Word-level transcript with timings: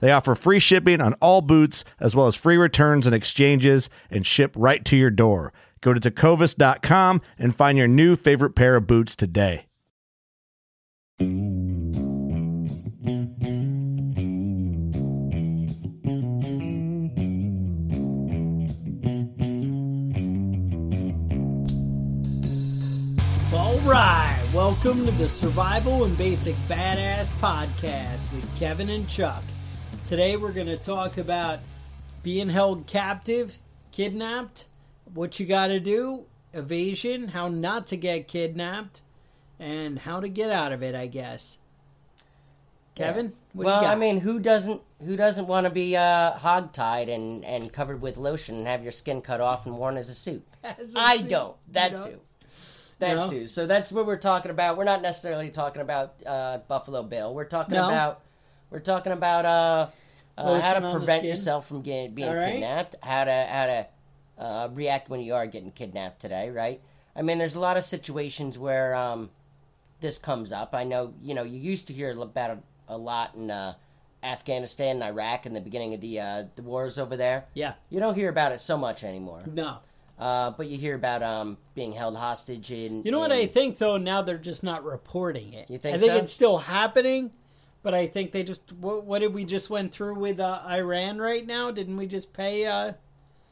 They 0.00 0.12
offer 0.12 0.34
free 0.34 0.58
shipping 0.58 1.00
on 1.00 1.14
all 1.14 1.42
boots, 1.42 1.84
as 2.00 2.14
well 2.14 2.26
as 2.26 2.36
free 2.36 2.56
returns 2.56 3.06
and 3.06 3.14
exchanges, 3.14 3.90
and 4.10 4.26
ship 4.26 4.54
right 4.56 4.84
to 4.84 4.96
your 4.96 5.10
door. 5.10 5.52
Go 5.80 5.94
to 5.94 6.00
tecovas.com 6.00 7.20
and 7.38 7.54
find 7.54 7.78
your 7.78 7.88
new 7.88 8.16
favorite 8.16 8.54
pair 8.54 8.76
of 8.76 8.86
boots 8.86 9.14
today. 9.16 9.66
All 23.52 23.78
right, 23.80 24.40
welcome 24.54 25.04
to 25.06 25.10
the 25.12 25.28
Survival 25.28 26.04
and 26.04 26.16
Basic 26.16 26.54
Badass 26.68 27.30
Podcast 27.40 28.30
with 28.32 28.58
Kevin 28.58 28.90
and 28.90 29.08
Chuck. 29.08 29.42
Today 30.08 30.38
we're 30.38 30.52
going 30.52 30.68
to 30.68 30.78
talk 30.78 31.18
about 31.18 31.58
being 32.22 32.48
held 32.48 32.86
captive, 32.86 33.58
kidnapped, 33.92 34.64
what 35.12 35.38
you 35.38 35.44
got 35.44 35.66
to 35.66 35.78
do, 35.78 36.24
evasion, 36.54 37.28
how 37.28 37.48
not 37.48 37.88
to 37.88 37.96
get 37.98 38.26
kidnapped, 38.26 39.02
and 39.60 39.98
how 39.98 40.20
to 40.20 40.30
get 40.30 40.48
out 40.48 40.72
of 40.72 40.82
it, 40.82 40.94
I 40.94 41.08
guess. 41.08 41.58
Kevin, 42.94 43.34
what 43.52 43.66
well, 43.66 43.82
you 43.82 43.86
got? 43.86 43.94
I 43.94 44.00
mean, 44.00 44.20
who 44.20 44.38
doesn't 44.40 44.80
who 45.04 45.14
doesn't 45.14 45.46
want 45.46 45.66
to 45.66 45.70
be 45.70 45.94
uh, 45.94 46.32
hogtied 46.38 47.14
and, 47.14 47.44
and 47.44 47.70
covered 47.70 48.00
with 48.00 48.16
lotion 48.16 48.54
and 48.54 48.66
have 48.66 48.82
your 48.82 48.92
skin 48.92 49.20
cut 49.20 49.42
off 49.42 49.66
and 49.66 49.76
worn 49.76 49.98
as 49.98 50.08
a 50.08 50.14
suit? 50.14 50.42
As 50.64 50.94
a 50.94 50.98
I 50.98 51.16
suit, 51.18 51.28
don't. 51.28 51.56
That 51.72 51.90
you 51.90 51.96
don't? 51.98 52.10
too. 52.12 52.20
That 53.00 53.30
No? 53.30 53.44
So 53.44 53.66
that's 53.66 53.92
what 53.92 54.06
we're 54.06 54.16
talking 54.16 54.50
about. 54.50 54.78
We're 54.78 54.84
not 54.84 55.02
necessarily 55.02 55.50
talking 55.50 55.82
about 55.82 56.14
uh, 56.24 56.60
Buffalo 56.66 57.02
Bill. 57.02 57.34
We're 57.34 57.44
talking 57.44 57.74
No. 57.74 57.90
about 57.90 58.22
we're 58.70 58.80
talking 58.80 59.12
about 59.12 59.44
uh, 59.44 59.88
uh, 60.38 60.60
how 60.60 60.78
to 60.78 60.90
prevent 60.92 61.24
yourself 61.24 61.66
from 61.66 61.82
getting 61.82 62.14
being 62.14 62.32
right. 62.32 62.52
kidnapped. 62.52 62.96
How 63.02 63.24
to 63.24 63.46
how 63.50 63.66
to 63.66 63.86
uh, 64.38 64.68
react 64.72 65.08
when 65.08 65.20
you 65.20 65.34
are 65.34 65.46
getting 65.46 65.70
kidnapped 65.70 66.20
today, 66.20 66.50
right? 66.50 66.80
I 67.16 67.22
mean, 67.22 67.38
there's 67.38 67.56
a 67.56 67.60
lot 67.60 67.76
of 67.76 67.84
situations 67.84 68.58
where 68.58 68.94
um, 68.94 69.30
this 70.00 70.18
comes 70.18 70.52
up. 70.52 70.74
I 70.74 70.84
know, 70.84 71.14
you 71.22 71.34
know, 71.34 71.42
you 71.42 71.58
used 71.58 71.88
to 71.88 71.92
hear 71.92 72.10
about 72.10 72.50
it 72.50 72.58
a 72.88 72.96
lot 72.96 73.34
in 73.34 73.50
uh, 73.50 73.74
Afghanistan 74.22 74.96
and 74.96 75.02
Iraq 75.02 75.46
in 75.46 75.54
the 75.54 75.60
beginning 75.60 75.94
of 75.94 76.00
the 76.00 76.20
uh, 76.20 76.44
the 76.56 76.62
wars 76.62 76.98
over 76.98 77.16
there. 77.16 77.46
yeah, 77.54 77.74
You 77.90 78.00
don't 78.00 78.14
hear 78.14 78.28
about 78.28 78.52
it 78.52 78.60
so 78.60 78.76
much 78.76 79.04
anymore, 79.04 79.42
no. 79.52 79.78
uh, 80.18 80.50
but 80.52 80.68
you 80.68 80.78
hear 80.78 80.94
about 80.94 81.22
um, 81.22 81.58
being 81.74 81.92
held 81.92 82.16
hostage 82.16 82.70
in. 82.70 83.02
You 83.04 83.12
know 83.12 83.20
what 83.20 83.32
I 83.32 83.46
think 83.46 83.78
though? 83.78 83.96
Now 83.96 84.22
they're 84.22 84.38
just 84.38 84.62
not 84.62 84.84
reporting 84.84 85.52
it. 85.52 85.70
You 85.70 85.78
think 85.78 85.96
I 85.96 85.98
think 85.98 86.12
so? 86.12 86.18
it's 86.18 86.32
still 86.32 86.58
happening, 86.58 87.32
but 87.82 87.94
I 87.94 88.06
think 88.06 88.32
they 88.32 88.42
just 88.44 88.72
what, 88.72 89.04
what 89.04 89.20
did 89.20 89.34
we 89.34 89.44
just 89.44 89.70
went 89.70 89.92
through 89.92 90.16
with 90.18 90.40
uh, 90.40 90.62
Iran 90.68 91.18
right 91.18 91.46
now? 91.46 91.70
Didn't 91.70 91.96
we 91.96 92.06
just 92.06 92.32
pay 92.32 92.66
uh, 92.66 92.92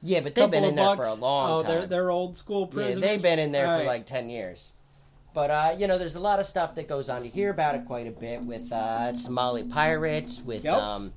Yeah, 0.02 0.20
but 0.20 0.34
they've 0.34 0.50
been 0.50 0.64
in 0.64 0.74
there 0.76 0.96
for 0.96 1.04
a 1.04 1.14
long 1.14 1.50
oh, 1.50 1.60
time. 1.62 1.70
they're 1.70 1.86
they're 1.86 2.10
old 2.10 2.36
school 2.36 2.68
yeah, 2.70 2.74
prisoners. 2.74 3.00
they've 3.08 3.22
been 3.22 3.38
in 3.38 3.52
there 3.52 3.66
All 3.66 3.74
for 3.74 3.78
right. 3.80 3.86
like 3.86 4.06
ten 4.06 4.28
years. 4.30 4.72
But 5.34 5.50
uh, 5.50 5.74
you 5.78 5.86
know, 5.86 5.98
there's 5.98 6.14
a 6.16 6.20
lot 6.20 6.40
of 6.40 6.46
stuff 6.46 6.74
that 6.76 6.88
goes 6.88 7.08
on. 7.10 7.24
You 7.24 7.30
hear 7.30 7.50
about 7.50 7.74
it 7.74 7.84
quite 7.86 8.06
a 8.06 8.10
bit 8.10 8.42
with 8.42 8.72
uh, 8.72 9.14
Somali 9.14 9.64
pirates, 9.64 10.40
with 10.40 10.64
Yep. 10.64 10.74
um, 10.76 11.12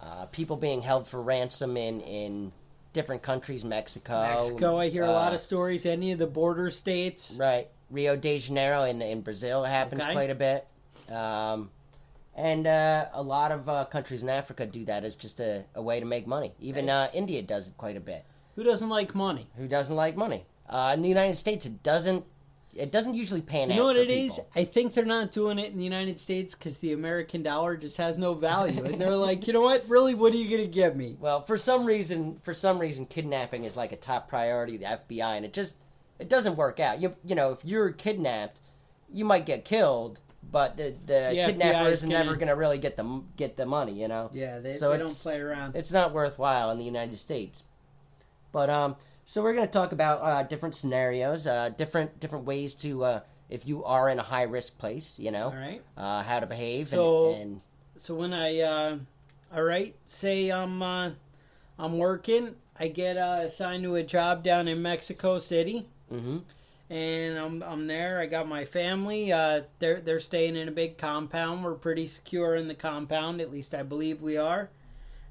uh, 0.00 0.26
people 0.26 0.56
being 0.56 0.80
held 0.80 1.08
for 1.08 1.20
ransom 1.20 1.76
in 1.76 2.00
in 2.00 2.52
different 2.92 3.22
countries, 3.22 3.64
Mexico. 3.64 4.22
Mexico. 4.22 4.78
I 4.78 4.88
hear 4.90 5.02
a 5.02 5.10
lot 5.10 5.32
uh, 5.32 5.34
of 5.34 5.40
stories. 5.40 5.84
Any 5.86 6.12
of 6.12 6.18
the 6.20 6.28
border 6.28 6.70
states. 6.70 7.36
Right. 7.40 7.68
Rio 7.90 8.16
de 8.16 8.38
Janeiro 8.38 8.84
in, 8.84 9.02
in 9.02 9.20
Brazil 9.20 9.62
happens 9.64 10.02
Okay. 10.02 10.12
quite 10.12 10.30
a 10.30 10.34
bit. 10.34 10.66
Um, 11.12 11.70
and 12.36 12.66
uh, 12.66 13.06
a 13.12 13.22
lot 13.22 13.52
of 13.52 13.68
uh, 13.68 13.84
countries 13.86 14.22
in 14.22 14.28
Africa 14.28 14.66
do 14.66 14.84
that 14.86 15.04
as 15.04 15.14
just 15.16 15.40
a, 15.40 15.64
a 15.74 15.82
way 15.82 16.00
to 16.00 16.06
make 16.06 16.26
money. 16.26 16.54
Even 16.60 16.88
uh, 16.90 17.08
India 17.14 17.42
does 17.42 17.68
it 17.68 17.76
quite 17.76 17.96
a 17.96 18.00
bit. 18.00 18.24
Who 18.56 18.64
doesn't 18.64 18.88
like 18.88 19.14
money? 19.14 19.48
Who 19.56 19.66
doesn't 19.68 19.94
like 19.94 20.16
money? 20.16 20.44
Uh, 20.68 20.92
in 20.94 21.02
the 21.02 21.08
United 21.08 21.36
States, 21.36 21.66
it 21.66 21.82
doesn't. 21.82 22.24
It 22.76 22.90
doesn't 22.90 23.14
usually 23.14 23.40
pan 23.40 23.68
You 23.68 23.74
out. 23.74 23.76
know 23.76 23.84
what 23.84 23.96
it 23.96 24.10
is? 24.10 24.34
people. 24.34 24.50
I 24.56 24.64
think 24.64 24.94
they're 24.94 25.04
not 25.04 25.30
doing 25.30 25.60
it 25.60 25.70
in 25.70 25.78
the 25.78 25.84
United 25.84 26.18
States 26.18 26.56
because 26.56 26.78
the 26.78 26.92
American 26.92 27.44
dollar 27.44 27.76
just 27.76 27.98
has 27.98 28.18
no 28.18 28.34
value, 28.34 28.82
and 28.84 29.00
they're 29.00 29.14
like, 29.14 29.46
you 29.46 29.52
know 29.52 29.60
what? 29.60 29.84
Really, 29.88 30.14
what 30.14 30.32
are 30.32 30.36
you 30.36 30.50
gonna 30.50 30.66
give 30.68 30.96
me? 30.96 31.16
Well, 31.20 31.40
for 31.40 31.56
some 31.56 31.84
reason, 31.84 32.38
for 32.42 32.52
some 32.52 32.80
reason, 32.80 33.06
kidnapping 33.06 33.62
is 33.62 33.76
like 33.76 33.92
a 33.92 33.96
top 33.96 34.28
priority 34.28 34.74
of 34.74 34.80
the 34.80 34.86
FBI, 35.16 35.36
and 35.36 35.44
it 35.44 35.52
just 35.52 35.76
it 36.18 36.28
doesn't 36.28 36.56
work 36.56 36.80
out. 36.80 37.00
You 37.00 37.14
you 37.24 37.36
know, 37.36 37.52
if 37.52 37.64
you're 37.64 37.92
kidnapped, 37.92 38.58
you 39.12 39.24
might 39.24 39.46
get 39.46 39.64
killed, 39.64 40.18
but 40.54 40.76
the 40.76 40.94
the 41.04 41.32
kidnapper 41.34 41.88
is 41.90 42.06
never 42.06 42.36
gonna- 42.36 42.54
really 42.54 42.78
get 42.78 42.96
the 42.96 43.22
get 43.36 43.56
the 43.56 43.66
money. 43.66 43.92
You 43.92 44.08
know. 44.08 44.30
Yeah, 44.32 44.60
they, 44.60 44.70
So 44.70 44.92
they 44.92 44.98
don't 44.98 45.10
play 45.26 45.38
around. 45.40 45.74
It's 45.76 45.92
not 45.92 46.12
worthwhile 46.12 46.70
in 46.70 46.78
the 46.78 46.84
United 46.84 47.18
States. 47.18 47.64
But 48.52 48.70
um, 48.70 48.94
so 49.24 49.42
we're 49.42 49.54
going 49.54 49.66
to 49.66 49.72
talk 49.72 49.90
about 49.90 50.22
uh, 50.22 50.42
different 50.44 50.76
scenarios, 50.76 51.46
uh, 51.46 51.70
different 51.76 52.20
different 52.20 52.44
ways 52.46 52.76
to 52.76 53.04
uh, 53.04 53.20
if 53.50 53.66
you 53.66 53.82
are 53.84 54.08
in 54.08 54.18
a 54.20 54.22
high 54.22 54.44
risk 54.44 54.78
place, 54.78 55.18
you 55.18 55.32
know, 55.32 55.46
All 55.46 55.56
right. 55.56 55.82
uh, 55.96 56.22
how 56.22 56.38
to 56.38 56.46
behave 56.46 56.88
So- 56.88 57.32
and, 57.34 57.42
and 57.42 57.60
So 57.96 58.14
when 58.14 58.32
I, 58.32 58.60
uh, 58.60 58.98
all 59.54 59.62
right, 59.64 59.94
say 60.06 60.50
I'm, 60.50 60.80
uh, 60.82 61.10
I'm 61.78 61.98
working, 61.98 62.54
I 62.78 62.88
get 62.88 63.16
uh, 63.16 63.40
assigned 63.42 63.82
to 63.84 63.96
a 63.96 64.02
job 64.04 64.42
down 64.44 64.68
in 64.68 64.80
Mexico 64.82 65.38
City, 65.40 65.88
hmm 66.08 66.38
and 66.94 67.36
I'm, 67.36 67.62
I'm 67.64 67.86
there. 67.88 68.20
I 68.20 68.26
got 68.26 68.46
my 68.46 68.64
family. 68.64 69.32
Uh, 69.32 69.62
they're 69.80 70.00
they're 70.00 70.20
staying 70.20 70.54
in 70.54 70.68
a 70.68 70.70
big 70.72 70.96
compound. 70.96 71.64
We're 71.64 71.74
pretty 71.74 72.06
secure 72.06 72.54
in 72.54 72.68
the 72.68 72.74
compound, 72.74 73.40
at 73.40 73.50
least 73.50 73.74
I 73.74 73.82
believe 73.82 74.22
we 74.22 74.36
are. 74.36 74.70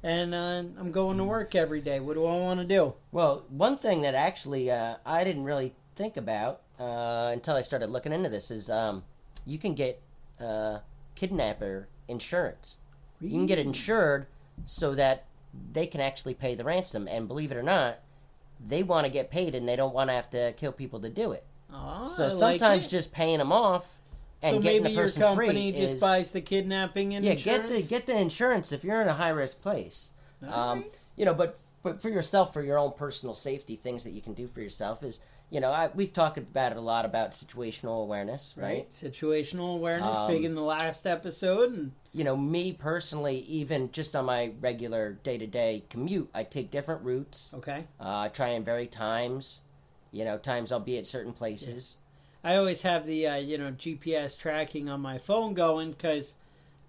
And 0.03 0.35
uh, 0.35 0.63
I'm 0.77 0.91
going 0.91 1.15
to 1.15 1.23
work 1.23 1.55
every 1.55 1.79
day. 1.79 2.01
What 2.01 2.15
do 2.15 2.25
I 2.25 2.33
want 2.33 2.59
to 2.59 2.65
do? 2.65 2.95
Well, 3.13 3.45
one 3.47 3.77
thing 3.77 4.01
that 4.01 4.13
actually 4.13 4.69
uh, 4.69 4.95
I 5.05 5.23
didn't 5.23 5.45
really 5.45 5.73
think 5.95 6.17
about 6.17 6.63
uh, 6.77 7.29
until 7.31 7.55
I 7.55 7.61
started 7.61 7.89
looking 7.89 8.11
into 8.11 8.27
this 8.27 8.51
is 8.51 8.69
um, 8.69 9.03
you 9.45 9.57
can 9.57 9.73
get 9.73 10.01
uh, 10.41 10.79
kidnapper 11.15 11.87
insurance. 12.09 12.75
You 13.21 13.29
can 13.29 13.45
get 13.45 13.57
it 13.57 13.65
insured 13.65 14.27
so 14.65 14.93
that 14.95 15.27
they 15.71 15.87
can 15.87 16.01
actually 16.01 16.33
pay 16.33 16.55
the 16.55 16.65
ransom. 16.65 17.07
And 17.07 17.25
believe 17.25 17.53
it 17.53 17.57
or 17.57 17.63
not, 17.63 17.99
they 18.59 18.83
want 18.83 19.05
to 19.05 19.11
get 19.11 19.31
paid 19.31 19.55
and 19.55 19.65
they 19.65 19.77
don't 19.77 19.93
want 19.93 20.09
to 20.09 20.13
have 20.13 20.29
to 20.31 20.51
kill 20.57 20.73
people 20.73 20.99
to 20.99 21.09
do 21.09 21.31
it. 21.31 21.45
Oh, 21.73 22.05
So 22.05 22.25
I 22.25 22.27
like 22.27 22.59
sometimes 22.59 22.85
it. 22.85 22.89
just 22.89 23.11
paying 23.13 23.39
them 23.39 23.51
off 23.51 23.97
and 24.41 24.57
so 24.57 24.61
getting 24.61 24.83
maybe 24.83 24.93
the 24.93 24.95
your 24.99 25.05
person 25.05 25.21
company 25.21 25.71
free 25.71 25.79
just 25.81 25.95
is 25.95 26.01
buys 26.01 26.31
the 26.31 26.41
kidnapping 26.41 27.15
and 27.15 27.25
yeah, 27.25 27.31
insurance. 27.31 27.61
get 27.61 27.69
the 27.69 27.81
get 27.87 28.05
the 28.05 28.19
insurance 28.19 28.71
if 28.71 28.83
you're 28.83 29.01
in 29.01 29.07
a 29.07 29.13
high 29.13 29.29
risk 29.29 29.61
place. 29.61 30.11
Um, 30.47 30.85
you 31.15 31.23
know, 31.25 31.33
but 31.33 31.57
but 31.83 32.01
for 32.01 32.09
yourself, 32.09 32.53
for 32.53 32.61
your 32.61 32.77
own 32.77 32.91
personal 32.93 33.33
safety, 33.35 33.75
things 33.75 34.03
that 34.03 34.11
you 34.11 34.21
can 34.21 34.33
do 34.33 34.47
for 34.47 34.61
yourself 34.61 35.03
is, 35.03 35.19
you 35.49 35.59
know, 35.61 35.71
I, 35.71 35.89
we've 35.93 36.11
talked 36.13 36.37
about 36.37 36.71
it 36.73 36.77
a 36.77 36.81
lot 36.81 37.05
about 37.05 37.31
situational 37.31 38.01
awareness, 38.03 38.53
right? 38.57 38.63
right? 38.65 38.89
Situational 38.89 39.75
awareness, 39.75 40.17
Um, 40.17 40.27
big 40.29 40.43
in 40.45 40.55
the 40.55 40.61
last 40.61 41.05
episode, 41.05 41.71
and 41.73 41.91
You 42.13 42.23
know, 42.23 42.35
me 42.37 42.73
personally, 42.73 43.39
even 43.47 43.91
just 43.91 44.15
on 44.15 44.25
my 44.25 44.51
regular 44.61 45.13
day 45.23 45.37
to 45.37 45.47
day 45.47 45.83
commute, 45.89 46.29
I 46.33 46.43
take 46.43 46.71
different 46.71 47.01
routes. 47.03 47.53
okay. 47.55 47.85
Uh, 47.99 48.19
I 48.19 48.27
try 48.29 48.49
and 48.49 48.63
vary 48.65 48.87
times. 48.87 49.61
You 50.13 50.23
know, 50.23 50.37
times 50.37 50.71
I'll 50.71 50.79
be 50.79 50.97
at 50.97 51.07
certain 51.07 51.33
places. 51.33 51.97
I 52.43 52.55
always 52.55 52.83
have 52.83 53.05
the 53.07 53.27
uh, 53.27 53.35
you 53.37 53.57
know 53.57 53.71
GPS 53.71 54.37
tracking 54.39 54.87
on 54.87 55.01
my 55.01 55.17
phone 55.17 55.53
going 55.55 55.91
because, 55.91 56.35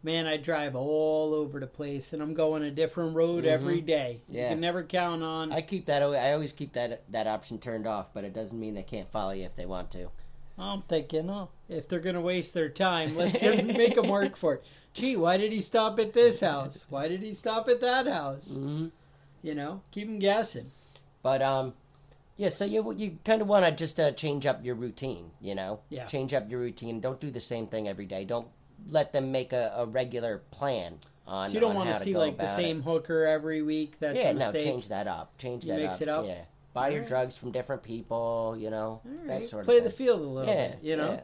man, 0.03 0.27
I 0.27 0.37
drive 0.37 0.77
all 0.77 1.33
over 1.33 1.59
the 1.59 1.67
place 1.67 2.13
and 2.13 2.23
I'm 2.23 2.35
going 2.35 2.63
a 2.63 2.71
different 2.71 3.17
road 3.17 3.47
every 3.47 3.81
day. 3.81 4.21
You 4.29 4.35
Mm-hmm. 4.35 4.37
Yeah. 4.37 4.49
can 4.51 4.61
never 4.61 4.83
count 4.85 5.23
on. 5.23 5.53
I 5.53 5.63
keep 5.63 5.87
that. 5.87 6.03
I 6.03 6.33
always 6.35 6.53
keep 6.53 6.75
that 6.75 7.03
that 7.11 7.27
option 7.27 7.59
turned 7.59 7.87
off, 7.87 8.13
but 8.13 8.25
it 8.25 8.35
doesn't 8.35 8.61
mean 8.61 8.75
they 8.75 8.83
can't 8.83 9.11
follow 9.11 9.33
you 9.33 9.45
if 9.45 9.57
they 9.57 9.67
want 9.67 9.91
to. 9.93 10.11
I'm 10.59 10.83
thinking, 10.83 11.29
oh, 11.31 11.49
if 11.69 11.89
they're 11.89 11.99
gonna 11.99 12.21
waste 12.21 12.53
their 12.55 12.69
time, 12.69 13.17
let's 13.17 13.37
get, 13.39 13.65
make 13.77 13.95
them 13.95 14.09
work 14.09 14.37
for 14.37 14.55
it. 14.55 14.65
Gee, 14.93 15.17
why 15.17 15.37
did 15.39 15.51
he 15.53 15.61
stop 15.63 15.99
at 15.99 16.13
this 16.13 16.41
house? 16.41 16.87
Why 16.91 17.09
did 17.09 17.23
he 17.23 17.33
stop 17.33 17.69
at 17.71 17.81
that 17.81 18.07
house? 18.07 18.57
hmm 18.57 18.89
You 19.43 19.55
know, 19.55 19.81
keep 19.91 20.07
them 20.09 20.19
guessing. 20.19 20.67
But 21.23 21.41
um, 21.43 21.73
yeah. 22.37 22.49
So 22.49 22.65
you 22.65 22.93
you 22.97 23.19
kind 23.25 23.43
of 23.43 23.49
want 23.49 23.65
to 23.65 23.73
just 23.73 23.99
uh, 24.01 24.13
change 24.13 24.47
up 24.47 24.65
your 24.65 24.75
routine. 24.75 25.31
You 25.41 25.55
know, 25.55 25.81
Yeah. 25.91 26.07
Change 26.07 26.35
up 26.35 26.51
your 26.51 26.61
routine. 26.61 27.01
Don't 27.01 27.21
do 27.21 27.31
the 27.31 27.41
same 27.41 27.67
thing 27.67 27.89
every 27.89 28.07
day. 28.07 28.25
Don't 28.25 28.49
let 28.91 29.13
them 29.13 29.33
make 29.33 29.53
a, 29.53 29.73
a 29.77 29.87
regular 29.87 30.43
plan 30.51 30.99
on. 31.27 31.49
So 31.49 31.55
you 31.55 31.61
don't 31.61 31.75
want 31.75 31.89
to 31.95 32.01
see 32.01 32.17
like 32.17 32.37
the 32.39 32.47
same 32.55 32.79
It. 32.81 32.85
hooker 32.85 33.25
every 33.25 33.63
week. 33.63 33.99
That's 33.99 34.19
yeah, 34.19 34.33
no, 34.33 34.53
change 34.53 34.89
that 34.89 35.07
up. 35.07 35.37
Change 35.39 35.65
You 35.67 35.73
that 35.75 35.81
mix 35.81 35.95
up. 35.97 36.03
it 36.03 36.09
up? 36.09 36.27
Yeah. 36.27 36.45
Buy 36.75 36.89
your 36.89 36.97
Alright. 36.99 37.09
drugs 37.09 37.37
from 37.37 37.53
different 37.53 37.83
people. 37.85 38.57
You 38.59 38.69
know, 38.71 39.01
All 39.05 39.11
that 39.27 39.33
right, 39.35 39.45
sort 39.45 39.61
of 39.61 39.67
Play 39.67 39.81
the 39.81 39.91
field 39.91 40.21
a 40.21 40.25
little 40.25 40.53
yeah, 40.53 40.69
bit. 40.69 40.79
You 40.83 40.97
know. 40.97 41.11
yeah. 41.13 41.21
I 41.21 41.23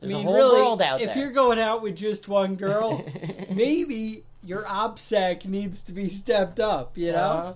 There's 0.00 0.12
mean, 0.14 0.20
a 0.22 0.24
whole 0.24 0.34
really, 0.34 0.60
world 0.60 0.82
out 0.82 1.00
if 1.00 1.12
there. 1.14 1.18
you're 1.22 1.30
going 1.32 1.58
out 1.60 1.82
with 1.82 1.94
just 1.94 2.26
one 2.26 2.56
girl, 2.56 3.04
maybe 3.50 4.24
your 4.44 4.62
OPSEC 4.64 5.44
needs 5.44 5.82
to 5.84 5.92
be 5.92 6.08
stepped 6.08 6.58
up. 6.58 6.96
You 6.98 7.12
know, 7.12 7.18
Uh, 7.18 7.54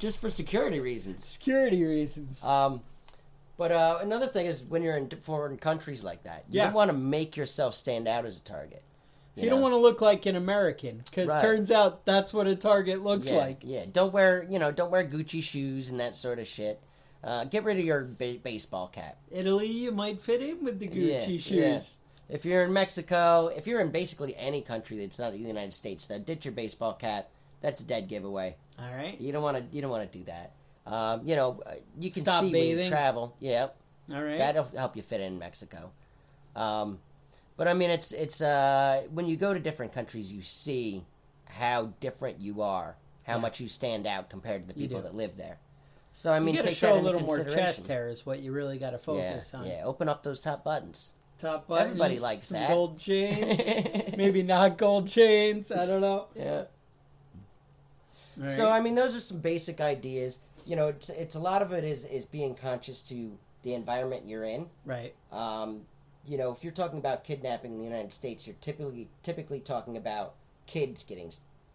just 0.00 0.20
for 0.20 0.28
security 0.30 0.80
reasons. 0.80 1.24
security 1.24 1.84
reasons. 1.84 2.42
Um, 2.42 2.80
but 3.56 3.70
uh, 3.70 3.98
another 4.00 4.26
thing 4.26 4.46
is 4.46 4.64
when 4.64 4.82
you're 4.82 4.96
in 4.96 5.08
foreign 5.20 5.58
countries 5.58 6.02
like 6.02 6.24
that, 6.24 6.44
you 6.48 6.56
Yeah. 6.58 6.64
don't 6.64 6.72
want 6.74 6.90
to 6.90 6.96
make 6.96 7.36
yourself 7.36 7.74
stand 7.74 8.08
out 8.08 8.24
as 8.24 8.38
a 8.40 8.42
target. 8.42 8.82
So 9.36 9.42
you 9.44 9.50
don't 9.50 9.60
want 9.60 9.72
to 9.72 9.78
look 9.78 10.00
like 10.00 10.26
an 10.26 10.34
American 10.34 11.02
because 11.04 11.28
Right. 11.28 11.40
turns 11.40 11.70
out 11.70 12.04
that's 12.04 12.34
what 12.34 12.46
a 12.48 12.56
target 12.56 13.02
looks 13.04 13.30
yeah, 13.30 13.38
like. 13.38 13.58
Yeah, 13.62 13.84
don't 13.90 14.12
wear 14.12 14.44
you 14.50 14.58
know 14.58 14.72
don't 14.72 14.90
wear 14.90 15.04
Gucci 15.06 15.42
shoes 15.42 15.90
and 15.90 16.00
that 16.00 16.16
sort 16.16 16.38
of 16.40 16.48
shit. 16.48 16.80
Uh, 17.22 17.44
get 17.44 17.64
rid 17.64 17.78
of 17.78 17.84
your 17.84 18.02
ba- 18.04 18.38
baseball 18.42 18.88
cap. 18.88 19.18
Italy, 19.30 19.66
you 19.68 19.92
might 19.92 20.20
fit 20.20 20.42
in 20.42 20.64
with 20.64 20.78
the 20.80 20.86
Yeah, 20.88 21.20
Gucci 21.20 21.40
shoes. 21.40 21.50
yeah. 21.50 22.34
If 22.34 22.44
you're 22.44 22.64
in 22.64 22.72
Mexico, 22.72 23.48
if 23.48 23.66
you're 23.66 23.80
in 23.80 23.90
basically 23.90 24.34
any 24.36 24.62
country 24.62 24.98
that's 24.98 25.18
not 25.18 25.32
the 25.32 25.38
United 25.38 25.74
States, 25.74 26.06
then 26.06 26.22
ditch 26.22 26.44
your 26.44 26.52
baseball 26.52 26.94
cap. 26.94 27.28
That's 27.60 27.80
a 27.80 27.84
dead 27.84 28.08
giveaway. 28.08 28.56
All 28.80 28.94
right, 28.94 29.20
You 29.20 29.32
don't 29.32 29.42
want 29.42 29.56
to. 29.58 29.76
You 29.76 29.82
don't 29.82 29.90
want 29.90 30.10
to 30.10 30.18
do 30.18 30.24
that. 30.24 30.52
Um, 30.86 31.20
you 31.24 31.36
know, 31.36 31.60
uh, 31.66 31.74
you 31.98 32.10
can 32.10 32.22
Stop 32.22 32.44
see 32.44 32.52
when 32.52 32.78
you 32.78 32.88
travel. 32.88 33.36
Yeah, 33.40 33.68
all 34.12 34.22
right. 34.22 34.38
that'll 34.38 34.64
help 34.76 34.96
you 34.96 35.02
fit 35.02 35.20
in 35.20 35.38
Mexico. 35.38 35.90
Um, 36.56 36.98
but 37.56 37.68
I 37.68 37.74
mean, 37.74 37.90
it's 37.90 38.12
it's 38.12 38.40
uh, 38.40 39.02
when 39.12 39.26
you 39.26 39.36
go 39.36 39.52
to 39.52 39.60
different 39.60 39.92
countries, 39.92 40.32
you 40.32 40.42
see 40.42 41.04
how 41.46 41.92
different 42.00 42.40
you 42.40 42.62
are, 42.62 42.96
how 43.24 43.34
Yeah. 43.34 43.40
much 43.40 43.60
you 43.60 43.68
stand 43.68 44.06
out 44.06 44.30
compared 44.30 44.62
to 44.62 44.68
the 44.68 44.74
people 44.74 45.02
that 45.02 45.14
live 45.14 45.36
there. 45.36 45.58
So 46.12 46.32
I 46.32 46.40
mean, 46.40 46.54
you 46.54 46.62
take 46.62 46.76
show 46.76 46.94
that 46.94 47.00
a 47.00 47.04
little 47.04 47.20
more 47.20 47.44
chest 47.44 47.86
hair 47.86 48.08
is 48.08 48.24
what 48.26 48.40
you 48.40 48.50
really 48.52 48.78
got 48.78 48.90
to 48.90 49.12
Yeah, 49.14 49.32
focus 49.32 49.54
on. 49.54 49.66
yeah. 49.66 49.82
Open 49.84 50.08
up 50.08 50.22
those 50.22 50.40
top 50.40 50.64
buttons. 50.64 51.12
Top 51.38 51.68
buttons, 51.68 51.90
Everybody 51.90 52.18
likes 52.18 52.42
some 52.44 52.58
that. 52.58 52.68
gold 52.70 52.98
chains, 52.98 53.60
maybe 54.16 54.42
not 54.42 54.76
gold 54.76 55.06
chains. 55.08 55.70
I 55.70 55.86
don't 55.86 56.00
know. 56.00 56.26
Yeah. 56.34 56.64
Right. 58.36 58.50
So 58.50 58.70
I 58.70 58.80
mean, 58.80 58.94
those 58.94 59.14
are 59.16 59.20
some 59.20 59.38
basic 59.40 59.80
ideas. 59.80 60.40
You 60.66 60.76
know, 60.76 60.88
it's 60.88 61.08
it's 61.10 61.34
a 61.34 61.40
lot 61.40 61.62
of 61.62 61.72
it 61.72 61.84
is 61.84 62.04
is 62.04 62.26
being 62.26 62.54
conscious 62.54 63.00
to 63.02 63.36
the 63.62 63.74
environment 63.74 64.26
you're 64.26 64.44
in. 64.44 64.68
right, 64.86 65.14
Um, 65.32 65.82
you 66.26 66.38
know, 66.38 66.50
if 66.52 66.62
you're 66.64 66.72
talking 66.72 66.98
about 66.98 67.24
kidnapping 67.24 67.72
in 67.72 67.78
the 67.78 67.84
United 67.84 68.12
States, 68.12 68.46
you're 68.46 68.56
typically 68.60 69.08
typically 69.22 69.60
talking 69.60 69.96
about 69.96 70.34
kids 70.66 71.02
getting 71.04 71.30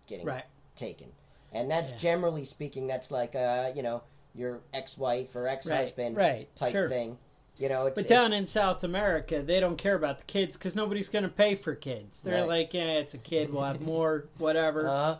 getting 0.08 0.26
right. 0.26 0.46
taken, 0.76 1.12
and 1.52 1.70
that's 1.70 1.92
Yeah. 1.92 1.98
generally 1.98 2.46
speaking, 2.46 2.88
that's 2.88 3.12
like 3.12 3.36
uh, 3.36 3.72
you 3.76 3.84
know, 3.84 4.02
your 4.34 4.62
ex-wife 4.74 5.36
or 5.36 5.48
ex-husband 5.48 6.16
right, 6.18 6.54
type 6.56 6.72
sure. 6.72 6.90
thing. 6.90 7.18
You 7.58 7.70
know, 7.70 7.86
it's 7.86 8.02
But 8.02 8.10
down 8.10 8.34
in 8.34 8.48
South 8.48 8.84
America, 8.84 9.42
they 9.42 9.62
don't 9.62 9.78
care 9.78 9.96
about 9.96 10.20
the 10.20 10.26
kids 10.26 10.58
because 10.58 10.76
nobody's 10.76 11.08
going 11.08 11.24
to 11.24 11.30
pay 11.30 11.56
for 11.56 11.74
kids. 11.74 12.22
They're 12.22 12.42
Right. 12.42 12.48
like, 12.50 12.74
yeah, 12.74 13.00
it's 13.00 13.14
a 13.14 13.18
kid. 13.18 13.54
We'll 13.54 13.64
have 13.64 13.80
more, 13.80 14.26
whatever. 14.38 14.90
uh, 14.90 15.18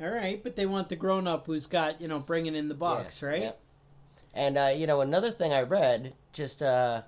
All 0.00 0.08
right, 0.10 0.42
but 0.42 0.56
they 0.56 0.66
want 0.66 0.88
the 0.88 0.96
grown 0.96 1.26
up 1.28 1.46
who's 1.46 1.66
got 1.66 2.00
you 2.00 2.08
know 2.08 2.18
bringing 2.18 2.54
in 2.54 2.68
the 2.68 2.74
box, 2.74 3.22
Yeah, 3.22 3.28
right? 3.28 3.42
yeah. 3.42 3.52
And 4.34 4.58
uh, 4.58 4.70
you 4.74 4.86
know, 4.86 5.00
another 5.00 5.30
thing 5.30 5.52
I 5.52 5.62
read, 5.62 6.14
just 6.32 6.62
uh, 6.62 7.02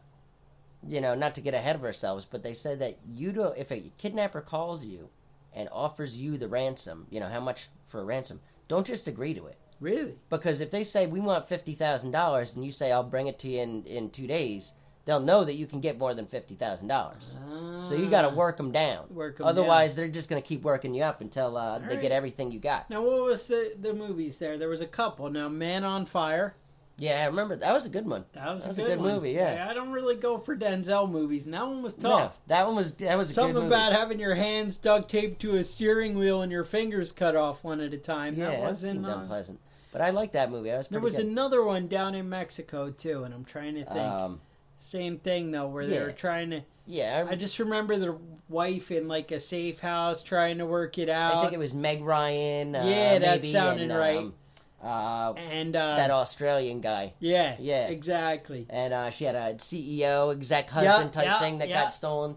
you 0.86 1.00
know, 1.00 1.14
not 1.14 1.34
to 1.34 1.40
get 1.40 1.54
ahead 1.54 1.74
of 1.76 1.84
ourselves, 1.84 2.24
but 2.26 2.42
they 2.42 2.54
said 2.54 2.78
that 2.78 2.98
you 3.08 3.32
do 3.32 3.46
if 3.56 3.72
a 3.72 3.90
kidnapper 3.98 4.40
calls 4.40 4.86
you 4.86 5.08
and 5.54 5.68
offers 5.72 6.20
you 6.20 6.36
the 6.36 6.48
ransom, 6.48 7.06
you 7.10 7.18
know, 7.18 7.28
how 7.28 7.40
much 7.40 7.68
for 7.84 8.00
a 8.00 8.04
ransom, 8.04 8.40
don't 8.68 8.86
just 8.86 9.08
agree 9.08 9.34
to 9.34 9.46
it. 9.46 9.58
Really? 9.80 10.18
Because 10.30 10.60
if 10.60 10.70
they 10.70 10.84
say 10.84 11.06
we 11.06 11.20
want 11.20 11.48
fifty 11.48 11.72
thousand 11.72 12.12
dollars 12.12 12.54
and 12.54 12.64
you 12.64 12.70
say 12.72 12.92
I'll 12.92 13.02
bring 13.02 13.26
it 13.26 13.38
to 13.40 13.48
you 13.48 13.60
in, 13.62 13.84
in 13.84 14.10
two 14.10 14.26
days, 14.28 14.74
they'll 15.06 15.20
know 15.20 15.42
that 15.44 15.54
you 15.54 15.66
can 15.66 15.80
get 15.80 15.98
more 15.98 16.12
than 16.12 16.26
fifty 16.26 16.54
thousand 16.54 16.88
dollars. 16.88 17.38
So 17.78 17.94
you 17.94 18.10
got 18.10 18.22
to 18.22 18.28
work 18.28 18.58
them 18.58 18.70
down. 18.72 19.06
Ah. 19.10 19.14
Work 19.14 19.40
'em 19.40 19.46
Otherwise, 19.46 19.94
they're 19.94 20.08
just 20.08 20.28
going 20.28 20.40
to 20.42 20.46
keep 20.46 20.62
working 20.62 20.94
you 20.94 21.02
up 21.04 21.22
until 21.22 21.56
uh, 21.56 21.78
they 21.78 21.94
right. 21.94 22.00
get 22.02 22.12
everything 22.12 22.52
you 22.52 22.58
got. 22.60 22.90
Now, 22.90 23.02
what 23.02 23.22
was 23.24 23.46
the 23.46 23.72
the 23.80 23.94
movies 23.94 24.36
there? 24.38 24.58
There 24.58 24.68
was 24.68 24.82
a 24.82 24.86
couple. 24.86 25.30
Now, 25.30 25.48
Man 25.48 25.82
on 25.84 26.04
Fire. 26.04 26.54
Yeah, 26.98 27.22
I 27.22 27.26
remember 27.26 27.56
that 27.56 27.74
was 27.74 27.84
a 27.84 27.90
good 27.90 28.06
one. 28.08 28.24
That 28.32 28.54
was, 28.54 28.64
That 28.64 28.78
a 28.82 28.86
good, 28.86 29.00
movie. 29.00 29.32
Yeah. 29.32 29.66
I 29.70 29.74
don't 29.74 29.92
really 29.92 30.14
go 30.14 30.38
for 30.38 30.56
Denzel 30.56 31.10
movies, 31.10 31.44
and 31.44 31.52
that 31.52 31.66
one 31.66 31.82
was 31.82 31.98
No, 32.00 32.08
tough. 32.08 32.40
that 32.46 32.66
one 32.66 32.74
was 32.74 32.94
that 32.94 33.18
was 33.18 33.30
a 33.30 33.34
Something 33.34 33.52
good 33.54 33.62
movie. 33.64 33.74
about 33.74 33.92
having 33.92 34.18
your 34.18 34.34
hands 34.34 34.78
duct 34.78 35.10
taped 35.10 35.42
to 35.42 35.56
a 35.56 35.62
steering 35.62 36.18
wheel 36.18 36.40
and 36.40 36.50
your 36.50 36.64
fingers 36.64 37.12
cut 37.12 37.36
off 37.36 37.62
one 37.62 37.80
at 37.82 37.92
a 37.92 37.98
time. 37.98 38.34
yeah, 38.34 38.46
that 38.48 38.60
that 38.60 38.68
wasn't. 38.68 38.92
seemed 38.94 39.06
Uh, 39.06 39.18
unpleasant. 39.18 39.60
But 39.92 40.00
I 40.00 40.08
liked 40.10 40.32
that 40.32 40.50
movie. 40.50 40.72
I 40.72 40.78
was 40.78 40.88
there 40.88 41.00
was 41.00 41.16
good. 41.16 41.26
another 41.26 41.62
one 41.62 41.86
down 41.86 42.14
in 42.14 42.30
Mexico 42.30 42.88
too, 42.90 43.24
and 43.24 43.34
I'm 43.34 43.44
trying 43.44 43.74
to 43.74 43.84
think. 43.84 43.96
um, 43.98 44.40
Same 44.76 45.18
thing 45.18 45.50
though, 45.50 45.66
where 45.66 45.86
they 45.86 45.96
yeah. 45.96 46.04
were 46.04 46.12
trying 46.12 46.50
to. 46.50 46.62
yeah, 46.86 47.24
I, 47.26 47.32
I 47.32 47.34
just 47.34 47.58
remember 47.58 47.96
the 47.96 48.18
wife 48.48 48.90
in 48.90 49.08
like 49.08 49.32
a 49.32 49.40
safe 49.40 49.80
house 49.80 50.22
trying 50.22 50.58
to 50.58 50.66
work 50.66 50.98
it 50.98 51.08
out. 51.08 51.34
I 51.36 51.40
think 51.42 51.52
it 51.52 51.58
was 51.58 51.74
Meg 51.74 52.02
Ryan. 52.02 52.76
Uh, 52.76 52.84
Yeah, 52.86 53.18
that 53.18 53.40
maybe, 53.40 53.48
sounded 53.48 53.90
and, 53.90 53.98
right. 53.98 54.18
Um, 54.18 54.34
uh, 54.82 55.32
and 55.32 55.74
uh, 55.74 55.96
that 55.96 56.10
Australian 56.10 56.80
guy, 56.80 57.14
yeah, 57.18 57.56
Yeah. 57.58 57.88
exactly. 57.88 58.66
and 58.70 58.92
uh, 58.92 59.10
she 59.10 59.24
had 59.24 59.34
a 59.34 59.54
CEO, 59.54 60.32
exec 60.32 60.70
husband 60.70 61.12
type 61.12 61.24
yeah, 61.24 61.38
thing 61.40 61.58
that 61.58 61.68
yeah. 61.68 61.82
got 61.82 61.92
stolen. 61.92 62.36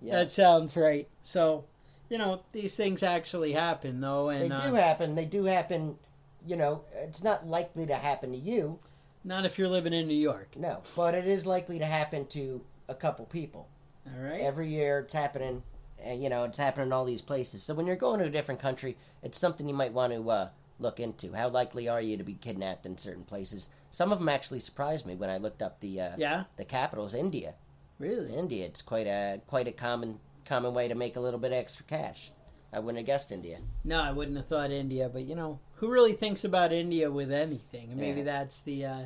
Yeah, 0.00 0.14
That 0.16 0.32
sounds 0.32 0.76
right. 0.76 1.08
So, 1.22 1.66
you 2.08 2.18
know, 2.18 2.42
these 2.52 2.74
things 2.74 3.02
actually 3.02 3.52
happen 3.52 4.00
though, 4.00 4.28
they 4.30 4.44
and 4.44 4.52
uh, 4.54 4.66
do 4.66 4.74
happen. 4.74 5.14
They 5.14 5.26
do 5.26 5.44
happen. 5.44 5.96
You 6.44 6.56
know, 6.56 6.84
it's 6.94 7.22
not 7.22 7.46
likely 7.46 7.86
to 7.86 7.94
happen 7.94 8.32
to 8.32 8.36
you. 8.36 8.80
Not 9.24 9.44
if 9.46 9.58
you're 9.58 9.68
living 9.68 9.92
in 9.92 10.06
New 10.06 10.14
York. 10.14 10.56
No, 10.56 10.82
but 10.94 11.14
it 11.14 11.26
is 11.26 11.46
likely 11.46 11.78
to 11.78 11.86
happen 11.86 12.26
to 12.28 12.60
a 12.88 12.94
couple 12.94 13.24
people. 13.26 13.68
All 14.06 14.22
right. 14.22 14.40
every 14.42 14.68
year 14.68 14.98
it's 14.98 15.14
happening 15.14 15.62
and 15.98 16.22
you 16.22 16.28
know 16.28 16.44
it's 16.44 16.58
happening 16.58 16.88
in 16.88 16.92
all 16.92 17.06
these 17.06 17.22
places 17.22 17.62
so 17.62 17.72
when 17.72 17.86
you're 17.86 17.96
going 17.96 18.20
to 18.20 18.26
a 18.26 18.30
different 18.30 18.60
country 18.60 18.98
it's 19.22 19.38
something 19.38 19.66
you 19.66 19.72
might 19.72 19.94
want 19.94 20.12
to 20.12 20.30
uh, 20.30 20.48
look 20.78 21.00
into 21.00 21.32
how 21.32 21.48
likely 21.48 21.88
are 21.88 22.02
you 22.02 22.18
to 22.18 22.22
be 22.22 22.34
kidnapped 22.34 22.84
in 22.84 22.98
certain 22.98 23.24
places 23.24 23.70
some 23.90 24.12
of 24.12 24.18
them 24.18 24.28
actually 24.28 24.60
surprised 24.60 25.06
me 25.06 25.14
when 25.14 25.30
i 25.30 25.38
looked 25.38 25.62
up 25.62 25.80
the 25.80 25.98
uh, 25.98 26.10
yeah. 26.18 26.44
the 26.58 26.66
capitals 26.66 27.14
india 27.14 27.54
Really? 27.98 28.34
india 28.34 28.66
it's 28.66 28.82
quite 28.82 29.06
a 29.06 29.40
quite 29.46 29.66
a 29.68 29.72
common 29.72 30.18
common 30.44 30.74
way 30.74 30.86
to 30.86 30.94
make 30.94 31.16
a 31.16 31.20
little 31.20 31.40
bit 31.40 31.52
of 31.52 31.56
extra 31.56 31.86
cash 31.86 32.30
i 32.74 32.78
wouldn't 32.78 32.98
have 32.98 33.06
guessed 33.06 33.30
india 33.32 33.58
No, 33.84 34.00
I 34.02 34.10
wouldn't 34.12 34.36
have 34.36 34.46
thought 34.46 34.70
India, 34.70 35.08
but 35.12 35.22
you 35.24 35.34
know, 35.34 35.58
who 35.76 35.88
really 35.88 36.14
thinks 36.14 36.44
about 36.44 36.72
India 36.72 37.10
with 37.10 37.30
anything? 37.30 37.88
And 37.90 38.00
maybe 38.00 38.18
Yeah. 38.20 38.24
that's 38.24 38.60
the 38.60 38.84
uh, 38.86 39.02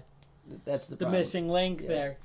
that's 0.65 0.87
the, 0.87 0.97
the 0.97 1.09
missing 1.11 1.49
link 1.49 1.81
Yeah. 1.83 1.89
there. 1.89 2.17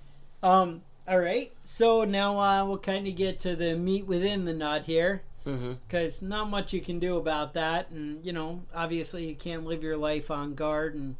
Um. 0.44 0.82
All 1.08 1.20
right. 1.20 1.52
So 1.64 2.04
now 2.06 2.40
uh, 2.40 2.64
we'll 2.66 2.78
kind 2.78 3.08
of 3.08 3.16
get 3.16 3.40
to 3.42 3.56
the 3.56 3.76
meat 3.76 4.06
within 4.06 4.46
the 4.46 4.54
nut 4.54 4.84
here. 4.86 5.24
Because 5.46 6.22
not 6.22 6.50
much 6.50 6.72
you 6.72 6.80
can 6.80 7.00
do 7.00 7.18
about 7.18 7.54
that 7.56 7.90
and 7.92 8.24
you 8.26 8.32
know 8.32 8.62
obviously 8.74 9.26
you 9.28 9.36
can't 9.36 9.66
live 9.66 9.84
your 9.84 9.98
life 9.98 10.32
on 10.32 10.54
guard 10.56 10.96
and 10.96 11.16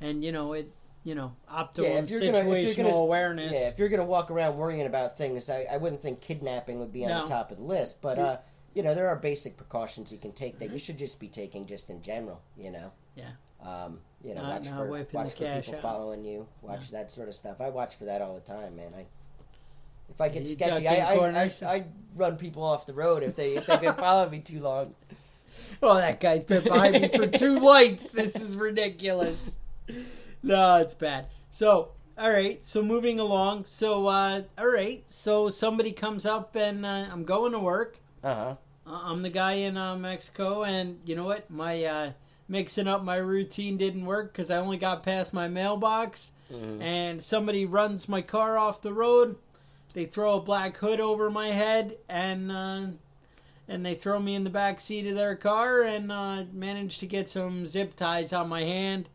and 0.00 0.24
you 0.24 0.32
know 0.32 0.52
it 0.54 0.72
you 1.04 1.14
know 1.14 1.30
optimal 1.48 1.84
Yeah, 1.84 2.00
situational 2.00 2.32
gonna- 2.32 2.56
if 2.56 2.76
you're 2.76 2.84
gonna- 2.86 2.96
awareness 2.96 3.52
Yeah, 3.52 3.68
if 3.68 3.78
you're 3.78 3.88
going 3.88 4.00
to 4.00 4.06
walk 4.16 4.32
around 4.32 4.56
worrying 4.56 4.84
about 4.86 5.16
things, 5.16 5.48
I, 5.48 5.64
I 5.70 5.76
wouldn't 5.76 6.02
think 6.02 6.20
kidnapping 6.20 6.80
would 6.80 6.92
be 6.92 7.04
on 7.04 7.10
No. 7.10 7.20
the 7.22 7.28
top 7.28 7.52
of 7.52 7.58
the 7.58 7.64
list. 7.64 8.02
But 8.02 8.18
uh, 8.18 8.38
you 8.78 8.84
know, 8.84 8.94
there 8.94 9.08
are 9.08 9.16
basic 9.16 9.56
precautions 9.56 10.12
you 10.12 10.18
can 10.18 10.30
take 10.30 10.60
that 10.60 10.70
you 10.70 10.78
should 10.78 10.96
just 10.96 11.18
be 11.18 11.26
taking 11.26 11.66
just 11.66 11.90
in 11.90 12.00
general. 12.00 12.40
You 12.56 12.70
know. 12.70 12.92
Um, 13.60 13.98
you 14.22 14.36
know, 14.36 14.42
watch 14.42 14.68
for 14.68 14.88
watch 15.12 15.32
for 15.32 15.60
people 15.60 15.74
out. 15.74 15.82
following 15.82 16.24
you. 16.24 16.46
Watch 16.62 16.92
that 16.92 17.10
sort 17.10 17.26
of 17.26 17.34
stuff. 17.34 17.60
I 17.60 17.70
watch 17.70 17.96
for 17.96 18.04
that 18.04 18.22
all 18.22 18.34
the 18.34 18.40
time, 18.40 18.76
man. 18.76 18.92
I 18.96 19.06
if 20.08 20.20
I 20.20 20.28
get 20.28 20.40
You 20.40 20.46
sketchy, 20.46 20.86
I 20.86 21.14
I, 21.14 21.44
I? 21.44 21.50
I 21.62 21.84
run 22.14 22.36
people 22.36 22.62
off 22.62 22.86
the 22.86 22.94
road 22.94 23.24
if 23.24 23.34
they 23.34 23.56
if 23.56 23.66
they've 23.66 23.80
been 23.80 23.94
following 23.94 24.30
me 24.30 24.38
too 24.38 24.60
long. 24.60 24.94
Oh, 25.82 25.96
that 25.96 26.20
guy's 26.20 26.44
been 26.44 26.64
behind 26.64 27.00
me 27.00 27.08
for 27.08 27.26
two 27.26 27.60
lights. 27.60 28.10
This 28.10 28.36
is 28.36 28.56
ridiculous. 28.56 29.56
No, 30.42 30.76
it's 30.76 30.94
bad. 30.94 31.26
So, 31.50 31.90
all 32.16 32.30
right. 32.30 32.64
So 32.64 32.80
moving 32.80 33.18
along. 33.18 33.64
So, 33.64 34.06
uh, 34.06 34.42
all 34.56 34.68
right. 34.68 35.02
So 35.08 35.48
somebody 35.48 35.90
comes 35.90 36.26
up 36.26 36.54
and 36.54 36.86
uh, 36.86 37.06
I'm 37.10 37.24
going 37.24 37.50
to 37.52 37.58
work. 37.58 37.98
Uh 38.22 38.34
huh. 38.34 38.54
Uh, 38.88 39.00
I'm 39.04 39.22
the 39.22 39.30
guy 39.30 39.52
in 39.52 39.76
uh, 39.76 39.96
Mexico, 39.96 40.64
and 40.64 40.98
you 41.04 41.14
know 41.16 41.24
what? 41.24 41.50
My 41.50 41.84
uh, 41.84 42.12
mixing 42.48 42.88
up 42.88 43.02
my 43.04 43.16
routine 43.16 43.76
didn't 43.76 44.06
work 44.06 44.32
because 44.32 44.50
I 44.50 44.56
only 44.58 44.78
got 44.78 45.02
past 45.02 45.32
my 45.34 45.48
mailbox, 45.48 46.32
and 46.80 47.20
somebody 47.22 47.66
runs 47.66 48.08
my 48.08 48.22
car 48.22 48.56
off 48.56 48.80
the 48.80 48.92
road. 48.92 49.36
They 49.92 50.06
throw 50.06 50.36
a 50.36 50.40
black 50.40 50.76
hood 50.78 51.00
over 51.00 51.30
my 51.30 51.48
head, 51.48 51.96
and 52.08 52.50
uh, 52.50 52.86
and 53.68 53.84
they 53.84 53.94
throw 53.94 54.18
me 54.18 54.34
in 54.34 54.44
the 54.44 54.50
back 54.50 54.80
seat 54.80 55.06
of 55.06 55.14
their 55.14 55.36
car, 55.36 55.82
and 55.82 56.10
uh, 56.10 56.44
manage 56.52 56.98
to 57.00 57.06
get 57.06 57.28
some 57.28 57.66
zip 57.66 57.96
ties 57.96 58.32
on 58.32 58.48
my 58.48 58.62
hand, 58.62 59.10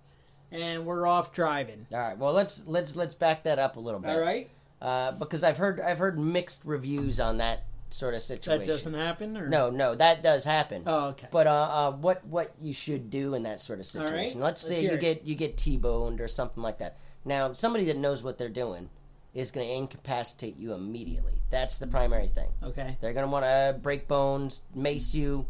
and 0.51 0.85
we're 0.85 1.07
off 1.07 1.31
driving. 1.33 1.87
All 1.91 1.99
right. 1.99 2.17
Well, 2.17 2.33
let's 2.33 2.67
let's 2.67 2.95
let's 2.95 3.15
back 3.15 3.43
that 3.43 3.57
up 3.57 3.77
a 3.77 3.79
little 3.79 3.99
bit. 3.99 4.11
All 4.11 4.21
right, 4.21 4.49
Uh, 4.79 5.13
because 5.13 5.43
I've 5.43 5.57
heard 5.57 5.79
I've 5.79 5.97
heard 5.99 6.19
mixed 6.19 6.63
reviews 6.65 7.19
on 7.19 7.37
that 7.37 7.63
sort 7.93 8.13
of 8.13 8.21
situation. 8.21 8.59
that 8.59 8.67
doesn't 8.67 8.93
happen, 8.93 9.37
or 9.37 9.47
No, 9.47 9.69
no, 9.69 9.95
that 9.95 10.23
does 10.23 10.43
happen. 10.45 10.83
Oh, 10.85 11.07
okay. 11.09 11.27
But 11.31 11.47
uh, 11.47 11.51
uh, 11.51 11.91
what 11.91 12.25
what 12.25 12.53
you 12.61 12.73
should 12.73 13.09
do 13.09 13.33
in 13.35 13.43
that 13.43 13.59
sort 13.61 13.79
of 13.79 13.85
right. 13.85 14.07
situation? 14.07 14.41
Let's 14.41 14.63
Let's 14.67 14.79
say 14.79 14.83
you 14.83 14.91
it. 14.93 14.99
get 14.99 15.23
you 15.25 15.35
get 15.35 15.57
T-boned 15.57 16.19
or 16.21 16.27
something 16.27 16.61
like 16.63 16.79
that. 16.79 16.97
Now, 17.25 17.53
somebody 17.53 17.85
that 17.85 17.97
knows 17.97 18.21
what 18.23 18.37
they're 18.37 18.49
doing 18.49 18.89
is 19.33 19.49
going 19.51 19.65
to 19.67 19.73
incapacitate 19.73 20.57
you 20.57 20.73
immediately. 20.73 21.41
That's 21.49 21.77
the 21.77 21.87
primary 21.87 22.27
thing. 22.27 22.49
okay, 22.61 22.97
They're 23.01 23.13
going 23.13 23.25
to 23.25 23.31
want 23.31 23.45
to 23.45 23.79
break 23.81 24.07
bones, 24.07 24.61
mace 24.75 25.15
you, 25.15 25.45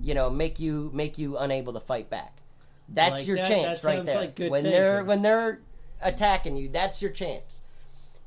you 0.00 0.14
know, 0.14 0.30
make 0.30 0.58
you 0.60 0.90
make 0.94 1.18
you 1.18 1.36
unable 1.38 1.72
to 1.74 1.80
fight 1.80 2.08
back. 2.10 2.38
That's 2.88 3.20
Like 3.20 3.26
your 3.26 3.36
that? 3.38 3.48
chance 3.48 3.80
That 3.80 3.88
right 3.88 4.04
there. 4.04 4.20
like 4.20 4.34
good 4.36 4.50
when 4.50 4.64
they're 4.64 5.04
when 5.04 5.22
they're 5.22 5.60
attacking 6.00 6.56
you, 6.56 6.68
that's 6.68 7.02
your 7.02 7.10
chance. 7.10 7.62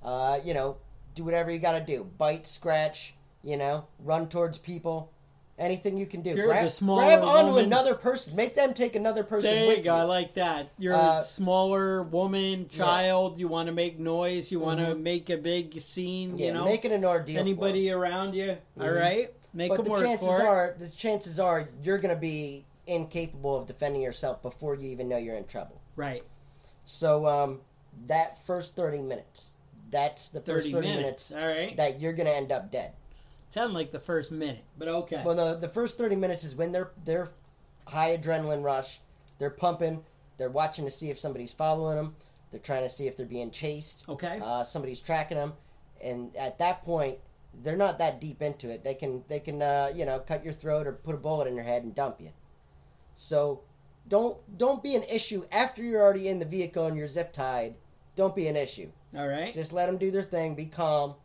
Uh, 0.03 0.39
you 0.43 0.53
know, 0.53 0.77
do 1.15 1.23
whatever 1.23 1.51
you 1.51 1.59
got 1.59 1.73
to 1.73 1.79
do. 1.81 2.03
Bite, 2.17 2.45
scratch, 2.45 3.13
you 3.43 3.57
know, 3.57 3.85
run 3.99 4.27
towards 4.29 4.57
people. 4.57 5.11
Anything 5.59 5.95
you 5.95 6.07
can 6.07 6.21
do. 6.23 6.31
You're 6.31 6.47
grab, 6.47 6.63
the 6.63 6.69
smaller 6.71 7.03
grab 7.03 7.23
onto 7.23 7.49
woman. 7.51 7.65
another 7.65 7.93
person. 7.93 8.35
Make 8.35 8.55
them 8.55 8.73
take 8.73 8.95
another 8.95 9.23
person 9.23 9.53
There 9.53 9.67
with 9.67 9.77
you 9.79 9.83
go. 9.83 9.93
I 9.95 10.03
like 10.03 10.33
that. 10.33 10.71
You're 10.79 10.95
Uh, 10.95 11.19
a 11.19 11.21
smaller 11.21 12.01
woman, 12.01 12.67
child. 12.67 13.37
You 13.37 13.47
want 13.47 13.67
to 13.67 13.71
make 13.71 13.99
noise. 13.99 14.51
You 14.51 14.59
want 14.59 14.79
to 14.79 14.95
make 14.95 15.29
a 15.29 15.37
big 15.37 15.79
scene. 15.79 16.29
Mm-hmm. 16.29 16.37
yeah, 16.39 16.45
you 16.47 16.53
know, 16.53 16.65
make 16.65 16.83
it 16.83 16.91
an 16.91 17.05
ordeal. 17.05 17.37
anybody 17.39 17.91
around 17.91 18.33
you. 18.33 18.57
All 18.79 18.89
right, 18.89 19.31
make 19.53 19.69
But 19.69 19.75
them 19.77 19.83
the 19.85 19.91
work 19.91 20.01
chances 20.03 20.27
for 20.27 20.39
it. 20.39 20.45
are, 20.47 20.75
the 20.79 20.87
chances 20.89 21.39
are, 21.39 21.69
you're 21.83 21.99
going 21.99 22.15
to 22.15 22.19
be 22.19 22.65
incapable 22.87 23.55
of 23.55 23.67
defending 23.67 24.01
yourself 24.01 24.41
before 24.41 24.73
you 24.75 24.89
even 24.89 25.07
know 25.07 25.17
you're 25.17 25.35
in 25.35 25.45
trouble. 25.45 25.79
Right, 25.95 26.23
So 26.85 27.27
um, 27.27 27.59
that 28.07 28.43
first 28.47 28.75
thirty 28.75 29.01
minutes, 29.01 29.53
that's 29.91 30.29
the 30.29 30.41
first 30.41 30.71
thirty 30.71 30.87
minutes. 30.87 31.29
minutes, 31.31 31.35
All 31.35 31.47
right, 31.47 31.77
that 31.77 31.99
you're 31.99 32.13
going 32.13 32.25
to 32.27 32.35
end 32.35 32.51
up 32.51 32.71
dead. 32.71 32.93
Sound 33.51 33.73
like 33.73 33.91
the 33.91 33.99
first 33.99 34.31
minute, 34.31 34.63
but 34.77 34.87
okay. 34.87 35.21
Well, 35.25 35.35
no, 35.35 35.55
the 35.55 35.67
first 35.69 35.97
thirty 35.97 36.15
minutes 36.15 36.43
is 36.43 36.55
when 36.55 36.71
they're 36.71 36.91
they're 37.05 37.29
high 37.87 38.17
adrenaline 38.17 38.63
rush, 38.63 38.99
they're 39.37 39.49
pumping, 39.49 40.03
they're 40.37 40.49
watching 40.49 40.85
to 40.85 40.91
see 40.91 41.09
if 41.09 41.19
somebody's 41.19 41.53
following 41.53 41.97
them, 41.97 42.15
they're 42.49 42.59
trying 42.59 42.83
to 42.83 42.89
see 42.89 43.07
if 43.07 43.15
they're 43.17 43.25
being 43.25 43.51
chased. 43.51 44.07
okay, 44.09 44.39
uh, 44.43 44.63
somebody's 44.63 45.01
tracking 45.01 45.37
them, 45.37 45.53
and 46.03 46.35
at 46.35 46.57
that 46.57 46.83
point, 46.83 47.17
they're 47.63 47.75
not 47.77 47.99
that 47.99 48.19
deep 48.21 48.41
into 48.41 48.69
it. 48.69 48.83
They 48.83 48.93
can 48.95 49.23
they 49.27 49.39
can 49.39 49.61
uh, 49.61 49.91
you 49.93 50.05
know 50.05 50.19
cut 50.19 50.43
your 50.43 50.53
throat 50.53 50.87
or 50.87 50.93
put 50.93 51.15
a 51.15 51.19
bullet 51.19 51.47
in 51.47 51.55
your 51.55 51.65
head 51.65 51.83
and 51.83 51.93
dump 51.93 52.19
you. 52.21 52.31
So 53.13 53.61
don't 54.07 54.37
don't 54.57 54.81
be 54.81 54.95
an 54.95 55.03
issue 55.03 55.45
after 55.51 55.83
you're 55.83 56.01
already 56.01 56.27
in 56.27 56.39
the 56.39 56.45
vehicle 56.45 56.87
and 56.87 56.97
you're 56.97 57.07
zip 57.07 57.33
tied. 57.33 57.75
Don't 58.15 58.35
be 58.35 58.47
an 58.47 58.55
issue. 58.55 58.91
all 59.17 59.27
right. 59.27 59.53
Just 59.53 59.71
let 59.73 59.85
them 59.85 59.97
do 59.97 60.11
their 60.11 60.23
thing. 60.23 60.55
Be 60.55 60.65
calm. 60.65 61.15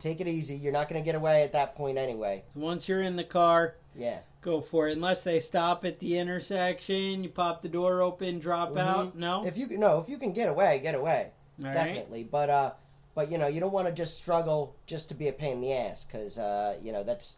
Take 0.00 0.20
it 0.20 0.26
easy. 0.26 0.56
You're 0.56 0.72
not 0.72 0.88
going 0.88 1.00
to 1.00 1.04
get 1.04 1.14
away 1.14 1.42
at 1.44 1.52
that 1.52 1.76
point 1.76 1.98
anyway. 1.98 2.42
Once 2.54 2.88
you're 2.88 3.02
in 3.02 3.16
the 3.16 3.24
car, 3.24 3.76
Yeah. 3.94 4.18
go 4.40 4.60
for 4.60 4.88
it. 4.88 4.92
Unless 4.96 5.22
they 5.24 5.38
stop 5.40 5.84
at 5.84 5.98
the 6.00 6.18
intersection, 6.18 7.22
you 7.22 7.28
pop 7.30 7.62
the 7.62 7.68
door 7.68 8.00
open, 8.00 8.38
drop 8.38 8.76
out. 8.76 9.14
No, 9.16 9.44
If 9.46 9.56
you 9.58 9.66
can, 9.66 9.78
no, 9.80 10.00
if 10.00 10.08
you 10.08 10.18
can 10.18 10.32
get 10.32 10.48
away, 10.48 10.80
get 10.82 10.94
away. 10.94 11.28
All 11.60 11.66
right. 11.66 11.74
Definitely. 11.74 12.24
But 12.24 12.48
uh, 12.50 12.72
but 13.14 13.30
you 13.30 13.36
know, 13.38 13.46
you 13.46 13.60
don't 13.60 13.72
want 13.72 13.86
to 13.88 13.92
just 13.92 14.16
struggle 14.16 14.74
just 14.86 15.08
to 15.10 15.14
be 15.14 15.28
a 15.28 15.32
pain 15.32 15.54
in 15.56 15.60
the 15.60 15.72
ass 15.74 16.04
because 16.04 16.38
uh, 16.38 16.78
you 16.82 16.92
know 16.92 17.02
that's 17.02 17.36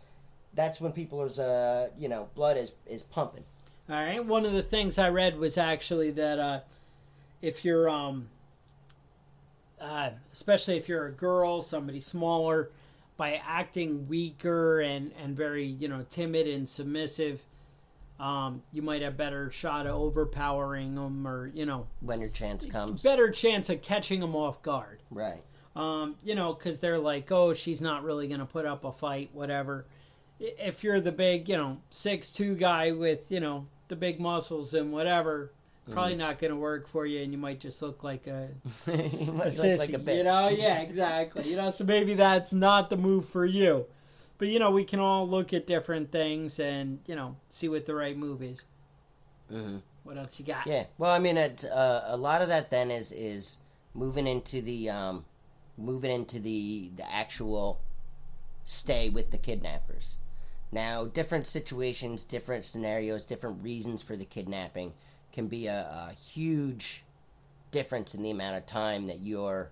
that's 0.55 0.81
when 0.81 0.93
people's 0.93 1.39
uh, 1.41 1.89
you 1.97 2.09
know, 2.09 2.29
blood 2.37 2.57
is 2.57 2.75
is 2.87 3.03
pumping. 3.03 3.43
All 3.91 3.97
right. 3.97 4.25
One 4.25 4.47
of 4.47 4.53
the 4.53 4.63
things 4.63 4.97
I 4.99 5.09
read 5.09 5.37
was 5.39 5.59
actually 5.59 6.13
that 6.13 6.39
uh, 6.39 6.61
if 7.43 7.65
you're, 7.65 7.89
um, 7.91 8.29
uh, 9.83 10.11
especially 10.33 10.77
if 10.77 10.89
you're 10.89 11.07
a 11.07 11.13
girl, 11.13 11.61
somebody 11.61 12.01
smaller, 12.01 12.71
by 13.17 13.41
acting 13.47 14.07
weaker 14.09 14.81
and 14.81 15.13
and 15.23 15.37
very 15.37 15.65
you 15.67 15.89
know 15.89 16.05
timid 16.09 16.47
and 16.47 16.69
submissive, 16.69 17.43
um, 18.21 18.63
you 18.73 18.81
might 18.83 19.03
have 19.03 19.17
better 19.17 19.51
shot 19.51 19.87
of 19.87 19.97
overpowering 19.97 20.95
them 20.95 21.27
or 21.27 21.51
you 21.55 21.67
know 21.67 21.87
When 22.01 22.21
your 22.21 22.31
chance 22.31 22.65
comes, 22.67 23.03
better 23.03 23.31
chance 23.31 23.69
of 23.71 23.83
catching 23.83 24.21
them 24.21 24.37
off 24.37 24.63
guard. 24.63 25.03
right? 25.11 25.43
Um, 25.75 26.17
you 26.23 26.35
know, 26.35 26.53
because 26.53 26.81
they're 26.81 26.99
like, 26.99 27.33
oh, 27.33 27.55
she's 27.55 27.81
not 27.81 28.05
really 28.05 28.29
going 28.29 28.41
to 28.41 28.47
put 28.47 28.67
up 28.67 28.85
a 28.85 28.93
fight, 28.93 29.31
whatever. 29.33 29.87
If 30.39 30.85
you're 30.85 31.01
the 31.01 31.13
big, 31.13 31.49
you 31.49 31.57
know, 31.57 31.79
six 31.91 32.31
two 32.33 32.57
guy 32.57 32.93
with, 32.93 33.33
you 33.33 33.41
know, 33.41 33.67
the 33.89 33.97
big 33.97 34.21
muscles 34.21 34.75
and 34.75 34.93
whatever, 34.93 35.53
probably 35.91 36.15
not 36.17 36.39
going 36.39 36.51
to 36.53 36.57
work 36.57 36.89
for 36.89 37.07
you, 37.07 37.23
and 37.23 37.33
you 37.33 37.39
might 37.39 37.61
just 37.61 37.83
look 37.83 38.03
like 38.05 38.27
a, 38.27 38.49
you 38.87 39.31
a 39.31 39.33
might 39.33 39.45
look 39.47 39.55
sissy, 39.55 39.79
like 39.79 39.93
a 39.93 39.99
bitch. 39.99 40.17
you 40.19 40.25
know? 40.25 40.49
Yeah, 40.49 40.81
exactly. 40.81 41.49
you 41.49 41.57
know, 41.57 41.71
so 41.71 41.85
maybe 41.85 42.15
that's 42.15 42.53
not 42.53 42.91
the 42.91 42.97
move 42.97 43.27
for 43.27 43.45
you. 43.45 43.87
But 44.39 44.49
you 44.49 44.59
know, 44.59 44.71
we 44.71 44.85
can 44.85 44.99
all 45.01 45.29
look 45.29 45.53
at 45.53 45.67
different 45.67 46.11
things 46.11 46.59
and 46.59 46.99
you 47.07 47.15
know 47.15 47.37
see 47.49 47.69
what 47.69 47.87
the 47.87 47.95
right 47.95 48.17
move 48.17 48.43
is. 48.43 48.67
hmm 49.49 49.79
What 50.03 50.17
else 50.19 50.41
you 50.41 50.47
got? 50.47 50.67
Yeah. 50.67 50.85
Well, 50.99 51.13
I 51.13 51.19
mean, 51.21 51.37
it, 51.37 51.65
uh, 51.65 52.03
a 52.07 52.17
lot 52.17 52.43
of 52.43 52.49
that 52.49 52.71
then 52.71 52.91
is 52.91 53.13
is 53.13 53.59
moving 53.95 54.27
into 54.27 54.61
the 54.61 54.91
um, 54.91 55.25
moving 55.79 56.11
into 56.11 56.41
the 56.41 56.91
the 56.97 57.13
actual 57.13 57.81
stay 58.65 59.09
with 59.09 59.31
the 59.31 59.39
kidnappers. 59.39 60.19
Now, 60.73 61.05
different 61.05 61.47
situations, 61.47 62.25
different 62.25 62.65
scenarios, 62.65 63.27
different 63.27 63.63
reasons 63.63 64.03
for 64.03 64.17
the 64.17 64.25
kidnapping 64.25 64.95
can 65.33 65.49
be 65.49 65.67
a, 65.67 65.81
a 66.11 66.13
huge 66.15 67.05
difference 67.71 68.15
in 68.15 68.23
the 68.23 68.31
amount 68.31 68.57
of 68.57 68.67
time 68.67 69.07
that 69.07 69.21
you're 69.21 69.71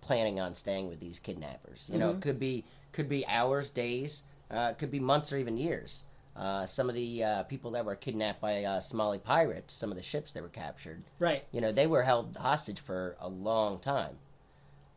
planning 0.00 0.38
on 0.38 0.54
staying 0.54 0.88
with 0.88 1.00
these 1.00 1.18
kidnappers. 1.18 1.88
You 1.92 1.98
know, 1.98 2.10
it 2.10 2.20
could 2.20 2.38
be 2.38 2.64
could 2.92 3.08
be 3.08 3.26
hours, 3.26 3.70
days, 3.70 4.24
uh, 4.50 4.68
it 4.72 4.78
could 4.78 4.90
be 4.90 5.00
months 5.00 5.32
or 5.32 5.38
even 5.38 5.56
years. 5.56 6.04
Uh, 6.36 6.66
some 6.66 6.88
of 6.88 6.94
the 6.96 7.22
uh, 7.24 7.42
people 7.44 7.70
that 7.72 7.84
were 7.84 7.94
kidnapped 7.96 8.40
by 8.40 8.64
uh, 8.64 8.80
Somali 8.80 9.18
pirates, 9.18 9.72
some 9.72 9.90
of 9.90 9.96
the 9.96 10.02
ships 10.02 10.32
that 10.32 10.42
were 10.42 10.48
captured, 10.48 11.02
Right. 11.20 11.44
you 11.52 11.60
know, 11.60 11.70
they 11.72 11.86
were 11.86 12.02
held 12.02 12.36
hostage 12.36 12.80
for 12.80 13.16
a 13.20 13.28
long 13.28 13.78
time. 13.78 14.16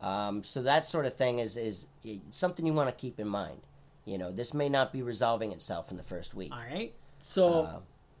Um, 0.00 0.42
so 0.44 0.62
that 0.62 0.84
sort 0.86 1.06
of 1.06 1.14
thing 1.14 1.38
is 1.38 1.56
is 1.56 1.88
something 2.30 2.66
you 2.66 2.72
want 2.74 2.88
to 2.88 2.94
keep 2.94 3.18
in 3.18 3.28
mind. 3.28 3.60
You 4.04 4.18
know, 4.18 4.30
this 4.32 4.52
may 4.54 4.68
not 4.68 4.92
be 4.92 5.02
resolving 5.02 5.52
itself 5.52 5.90
in 5.90 5.96
the 5.96 6.02
first 6.02 6.34
week. 6.34 6.52
All 6.52 6.58
right. 6.58 6.92
So 7.18 7.62
Uh, 7.64 7.78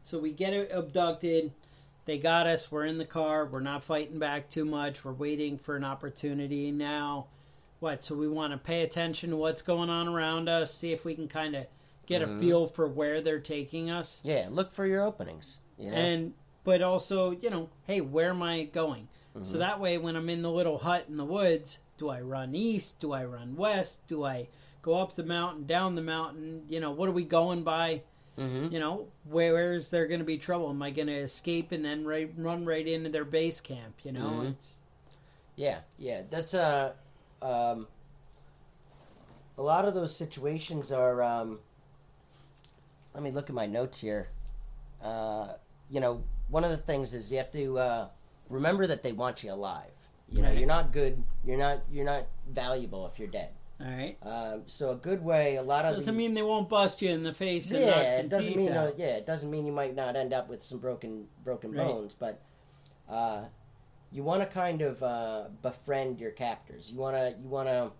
so 0.08 0.18
we 0.18 0.32
get 0.32 0.70
abducted. 0.72 1.52
They 2.06 2.18
got 2.18 2.46
us. 2.46 2.72
We're 2.72 2.86
in 2.86 2.96
the 2.98 3.04
car. 3.04 3.44
We're 3.46 3.60
not 3.60 3.82
fighting 3.82 4.18
back 4.18 4.48
too 4.48 4.64
much. 4.64 5.04
We're 5.04 5.12
waiting 5.12 5.58
for 5.58 5.76
an 5.76 5.84
opportunity 5.84 6.72
now. 6.72 7.26
What? 7.80 8.02
So 8.02 8.14
we 8.14 8.26
want 8.26 8.52
to 8.52 8.58
pay 8.58 8.82
attention 8.82 9.30
to 9.30 9.36
what's 9.36 9.60
going 9.62 9.90
on 9.90 10.08
around 10.08 10.48
us. 10.48 10.72
See 10.74 10.92
if 10.92 11.04
we 11.04 11.14
can 11.14 11.28
kind 11.28 11.54
of 11.54 11.66
get 12.06 12.22
Mm-hmm. 12.22 12.36
a 12.36 12.40
feel 12.40 12.66
for 12.66 12.88
where 12.88 13.20
they're 13.20 13.38
taking 13.38 13.90
us. 13.90 14.22
yeah, 14.24 14.46
look 14.50 14.72
for 14.72 14.86
your 14.86 15.02
openings. 15.04 15.60
You 15.76 15.90
know, 15.90 15.96
And 15.96 16.32
but 16.64 16.80
also, 16.80 17.32
you 17.32 17.50
know, 17.50 17.68
hey, 17.84 18.00
where 18.00 18.30
am 18.30 18.42
I 18.42 18.64
going? 18.64 19.08
Mm-hmm. 19.34 19.44
So 19.44 19.58
that 19.58 19.78
way, 19.78 19.98
when 19.98 20.16
I'm 20.16 20.30
in 20.30 20.40
the 20.40 20.50
little 20.50 20.78
hut 20.78 21.04
in 21.08 21.18
the 21.18 21.24
woods, 21.26 21.78
do 21.98 22.08
I 22.08 22.22
run 22.22 22.54
east? 22.54 22.98
Do 23.00 23.12
I 23.12 23.24
run 23.26 23.54
west? 23.56 24.06
Do 24.08 24.24
I 24.24 24.48
go 24.80 24.94
up 24.94 25.14
the 25.14 25.22
mountain, 25.24 25.66
down 25.66 25.94
the 25.94 26.02
mountain? 26.02 26.62
You 26.68 26.80
know, 26.80 26.90
what 26.90 27.10
are 27.10 27.12
we 27.12 27.24
going 27.24 27.62
by? 27.64 28.02
Hmm 28.38 28.68
You 28.70 28.78
know, 28.78 29.08
where, 29.28 29.52
where 29.52 29.72
is 29.74 29.90
there 29.90 30.06
going 30.06 30.20
to 30.20 30.24
be 30.26 30.38
trouble? 30.38 30.70
Am 30.70 30.80
I 30.82 30.90
going 30.90 31.08
to 31.08 31.14
escape 31.14 31.72
and 31.72 31.84
then 31.84 32.04
right, 32.06 32.30
run 32.36 32.64
right 32.64 32.86
into 32.86 33.10
their 33.10 33.24
base 33.24 33.60
camp? 33.60 33.96
You 34.04 34.12
know, 34.12 34.40
Mhm. 34.42 34.50
it's 34.52 34.78
Yeah, 35.56 35.80
yeah, 35.98 36.22
that's 36.30 36.54
uh, 36.54 36.92
um, 37.42 37.88
a 39.56 39.62
lot 39.62 39.84
of 39.86 39.94
those 39.94 40.14
situations 40.14 40.92
are. 40.92 41.22
Um, 41.22 41.58
let 43.14 43.22
me 43.24 43.30
look 43.32 43.48
at 43.48 43.54
my 43.54 43.66
notes 43.66 44.00
here. 44.00 44.28
Uh, 45.02 45.54
you 45.90 45.98
know, 46.00 46.22
one 46.48 46.62
of 46.64 46.70
the 46.70 46.76
things 46.76 47.14
is 47.14 47.32
you 47.32 47.38
have 47.38 47.50
to 47.52 47.78
uh, 47.78 48.08
remember 48.48 48.86
that 48.86 49.02
they 49.02 49.12
want 49.12 49.42
you 49.42 49.52
alive. 49.52 49.90
You 50.30 50.42
know, 50.42 50.48
Right. 50.50 50.58
you're 50.58 50.68
not 50.68 50.92
good. 50.92 51.22
You're 51.44 51.58
not. 51.58 51.80
You're 51.90 52.04
not 52.04 52.26
valuable 52.48 53.06
if 53.06 53.18
you're 53.18 53.28
dead. 53.28 53.50
All 53.80 53.86
right. 53.86 54.16
Um, 54.22 54.62
so 54.66 54.90
a 54.90 54.96
good 54.96 55.22
way, 55.22 55.56
a 55.56 55.62
lot 55.62 55.84
of 55.84 55.94
Doesn't 55.94 56.12
the, 56.12 56.18
mean 56.18 56.34
they 56.34 56.42
won't 56.42 56.68
bust 56.68 57.00
you 57.00 57.10
in 57.10 57.22
the 57.22 57.32
face 57.32 57.70
yeah, 57.70 58.18
it 58.18 58.28
doesn't 58.28 58.56
mean 58.56 58.72
uh, 58.72 58.90
yeah, 58.96 59.16
it 59.16 59.26
doesn't 59.26 59.50
mean 59.50 59.66
you 59.66 59.72
might 59.72 59.94
not 59.94 60.16
end 60.16 60.32
up 60.32 60.48
with 60.48 60.62
some 60.62 60.78
broken 60.78 61.28
broken 61.44 61.72
Right. 61.72 61.86
bones, 61.86 62.14
but 62.14 62.40
uh, 63.08 63.44
you 64.10 64.22
want 64.24 64.42
to 64.42 64.46
kind 64.48 64.82
of 64.82 65.02
uh, 65.02 65.44
befriend 65.62 66.18
your 66.18 66.32
captors. 66.32 66.90
You 66.90 66.98
want 66.98 67.16
to 67.16 67.34
you 67.40 67.48
want 67.48 67.68
to 67.68 67.92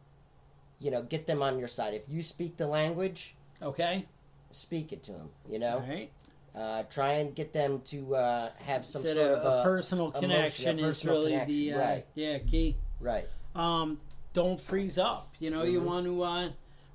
you 0.81 0.91
know 0.91 1.03
get 1.03 1.27
them 1.29 1.43
on 1.43 1.59
your 1.61 1.69
side. 1.69 1.95
If 1.95 2.09
you 2.09 2.23
speak 2.23 2.57
the 2.57 2.67
language, 2.67 3.37
Okay. 3.63 4.05
speak 4.51 4.93
it 4.93 5.05
to 5.05 5.13
them. 5.13 5.31
You 5.49 5.61
know, 5.61 5.75
All 5.77 5.89
right. 5.89 6.11
uh, 6.57 6.83
try 6.91 7.13
and 7.15 7.35
get 7.37 7.53
them 7.53 7.83
to 7.83 8.17
uh, 8.17 8.51
have 8.67 8.85
some 8.85 9.03
Said 9.03 9.15
sort 9.15 9.31
a, 9.31 9.35
of 9.39 9.45
a 9.45 9.49
uh, 9.49 9.63
personal 9.63 10.07
emotion, 10.09 10.29
connection 10.31 10.79
a 10.81 10.89
is 10.89 11.05
really 11.05 11.33
connection, 11.33 11.55
the 11.55 11.73
uh, 11.73 11.79
right. 11.79 12.07
yeah 12.17 12.39
key. 12.39 12.77
right. 13.01 13.27
Um, 13.55 14.01
don't 14.39 14.61
freeze 14.61 14.99
up. 14.99 15.35
You 15.41 15.51
know, 15.51 15.63
Mm-hmm. 15.63 15.73
you 15.73 15.81
want 15.81 16.07
to 16.07 16.23
uh, 16.23 16.49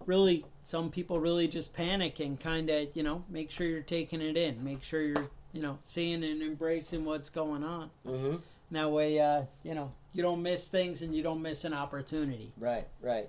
really. 0.05 0.45
Some 0.65 0.89
people 0.91 1.19
really 1.19 1.49
just 1.49 1.73
panic 1.73 2.21
and 2.21 2.39
kind 2.39 2.69
of 2.69 2.87
you 2.93 3.03
know 3.03 3.25
make 3.29 3.51
sure 3.51 3.67
you're 3.67 3.81
taking 3.81 4.21
it 4.21 4.37
in. 4.37 4.63
Make 4.63 4.81
sure 4.81 5.01
you're 5.01 5.27
you 5.51 5.61
know 5.61 5.77
seeing 5.81 6.23
and 6.23 6.41
embracing 6.41 7.03
what's 7.03 7.29
going 7.29 7.63
on. 7.65 7.89
hmm 8.05 8.35
That 8.71 8.89
way, 8.91 9.19
uh, 9.19 9.43
you 9.63 9.75
know, 9.75 9.91
you 10.13 10.23
don't 10.23 10.41
miss 10.41 10.69
things 10.69 11.01
and 11.01 11.13
you 11.13 11.21
don't 11.21 11.41
miss 11.41 11.65
an 11.65 11.73
opportunity. 11.73 12.53
Right, 12.57 12.87
right. 13.01 13.27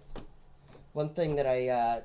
One 0.93 1.09
thing 1.09 1.35
that 1.37 1.47
I 1.47 1.69
uh, 1.71 2.01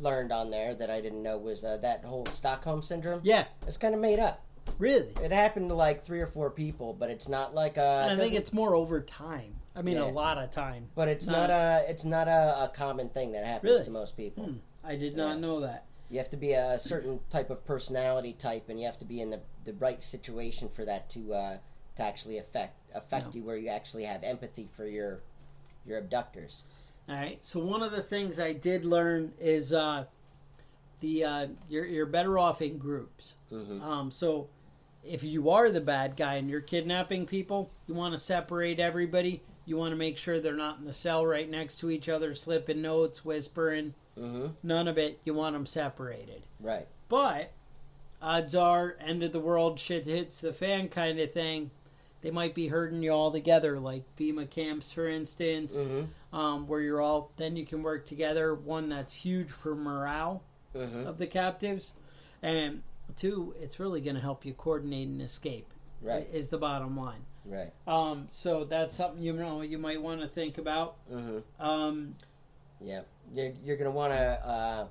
learned 0.00 0.32
on 0.32 0.50
there 0.50 0.74
that 0.74 0.90
I 0.90 1.00
didn't 1.00 1.22
know 1.22 1.38
was 1.38 1.62
uh, 1.64 1.76
that 1.82 2.02
whole 2.04 2.26
Stockholm 2.26 2.82
syndrome. 2.82 3.20
Yeah, 3.22 3.44
It's 3.68 3.76
kind 3.76 3.94
of 3.94 4.00
made 4.00 4.18
up. 4.18 4.42
really. 4.78 5.12
It 5.22 5.30
happened 5.30 5.68
to 5.68 5.74
like 5.76 6.02
three 6.04 6.20
or 6.20 6.26
four 6.26 6.50
people, 6.50 6.94
but 6.98 7.10
it's 7.10 7.28
not 7.28 7.54
like 7.54 7.78
uh. 7.78 8.08
I 8.10 8.16
think 8.16 8.34
it's 8.34 8.52
more 8.52 8.74
over 8.74 9.00
time. 9.00 9.54
I 9.74 9.82
mean, 9.82 9.96
Yeah. 9.96 10.04
a 10.04 10.12
lot 10.12 10.38
of 10.38 10.50
time. 10.50 10.88
But 10.94 11.08
it's 11.08 11.26
not- 11.26 11.48
not, 11.48 11.50
a. 11.50 11.84
It's 11.90 12.04
not 12.04 12.28
a, 12.28 12.64
a 12.64 12.68
common 12.74 13.08
thing 13.08 13.32
that 13.32 13.44
happens 13.44 13.70
Really? 13.72 13.84
to 13.84 13.90
most 13.90 14.16
people. 14.16 14.44
Hmm. 14.44 14.56
I 14.84 14.96
did 14.96 15.16
not 15.16 15.34
Yeah. 15.36 15.40
know 15.40 15.60
that. 15.60 15.84
You 16.10 16.18
have 16.18 16.28
to 16.30 16.36
be 16.36 16.52
a 16.52 16.78
certain 16.78 17.20
type 17.30 17.48
of 17.48 17.64
personality 17.64 18.34
type, 18.34 18.68
and 18.68 18.78
you 18.78 18.84
have 18.84 18.98
to 18.98 19.04
be 19.06 19.20
in 19.22 19.30
the, 19.30 19.40
the 19.64 19.72
right 19.74 20.02
situation 20.02 20.68
for 20.68 20.84
that 20.84 21.08
to 21.10 21.32
uh, 21.32 21.56
to 21.96 22.02
actually 22.02 22.38
affect 22.38 22.74
affect 22.94 23.26
No. 23.28 23.32
you, 23.40 23.42
where 23.44 23.56
you 23.56 23.68
actually 23.68 24.04
have 24.04 24.22
empathy 24.22 24.68
for 24.70 24.86
your 24.86 25.20
your 25.86 25.98
abductors. 25.98 26.64
All 27.08 27.14
right. 27.14 27.42
So 27.44 27.60
one 27.64 27.82
of 27.82 27.92
the 27.92 28.02
things 28.02 28.38
I 28.38 28.52
did 28.52 28.84
learn 28.84 29.32
is 29.40 29.72
uh, 29.72 30.04
the 31.00 31.24
uh, 31.24 31.46
you're 31.70 31.86
you're 31.86 32.06
better 32.06 32.38
off 32.38 32.60
in 32.60 32.76
groups. 32.76 33.36
Mhm. 33.50 33.80
Um, 33.80 34.10
so 34.10 34.48
if 35.02 35.24
you 35.24 35.48
are 35.50 35.70
the 35.70 35.80
bad 35.80 36.16
guy 36.16 36.34
and 36.34 36.50
you're 36.50 36.60
kidnapping 36.60 37.24
people, 37.26 37.70
you 37.86 37.94
want 37.94 38.12
to 38.12 38.18
separate 38.18 38.78
everybody. 38.78 39.42
You 39.64 39.76
want 39.76 39.92
to 39.92 39.96
make 39.96 40.18
sure 40.18 40.40
they're 40.40 40.54
not 40.54 40.78
in 40.78 40.84
the 40.84 40.92
cell 40.92 41.24
right 41.24 41.48
next 41.48 41.76
to 41.78 41.90
each 41.90 42.08
other, 42.08 42.34
slipping 42.34 42.82
notes, 42.82 43.24
whispering. 43.24 43.94
hmm 44.18 44.48
None 44.62 44.88
of 44.88 44.98
it. 44.98 45.20
You 45.24 45.34
want 45.34 45.54
them 45.54 45.66
separated. 45.66 46.42
Right. 46.60 46.88
But 47.08 47.52
odds 48.20 48.54
are, 48.54 48.96
end 49.00 49.22
of 49.22 49.32
the 49.32 49.40
world, 49.40 49.78
shit 49.78 50.06
hits 50.06 50.40
the 50.40 50.52
fan 50.52 50.88
kind 50.88 51.18
of 51.20 51.32
thing. 51.32 51.70
They 52.22 52.30
might 52.30 52.54
be 52.54 52.68
herding 52.68 53.02
you 53.02 53.10
all 53.12 53.32
together, 53.32 53.80
like 53.80 54.04
FEMA 54.16 54.48
camps, 54.48 54.92
for 54.92 55.08
instance, 55.08 55.78
hmm 55.80 56.02
um, 56.32 56.66
where 56.66 56.80
you're 56.80 57.00
all. 57.00 57.30
Then 57.36 57.56
you 57.56 57.66
can 57.66 57.82
work 57.82 58.04
together. 58.06 58.54
One 58.54 58.88
that's 58.88 59.12
huge 59.12 59.50
for 59.50 59.74
morale 59.74 60.42
hmm 60.72 61.06
of 61.06 61.18
the 61.18 61.26
captives, 61.26 61.92
and 62.42 62.82
two, 63.16 63.54
it's 63.60 63.78
really 63.78 64.00
going 64.00 64.14
to 64.16 64.22
help 64.22 64.44
you 64.46 64.54
coordinate 64.54 65.08
and 65.08 65.20
escape. 65.20 65.66
Right. 66.00 66.26
is 66.32 66.48
the 66.48 66.58
bottom 66.58 66.96
line. 66.96 67.20
Right. 67.44 67.72
Um, 67.86 68.26
so 68.28 68.64
that's 68.64 68.96
something 68.96 69.22
you 69.22 69.32
know 69.32 69.62
you 69.62 69.78
might 69.78 70.00
want 70.00 70.20
to 70.20 70.28
think 70.28 70.58
about. 70.58 70.96
hmm 71.08 71.38
Um, 71.60 72.14
Yeah, 72.80 73.02
you're, 73.34 73.52
you're 73.64 73.76
gonna 73.76 73.90
want 73.90 74.12
to 74.12 74.46
uh, 74.46 74.86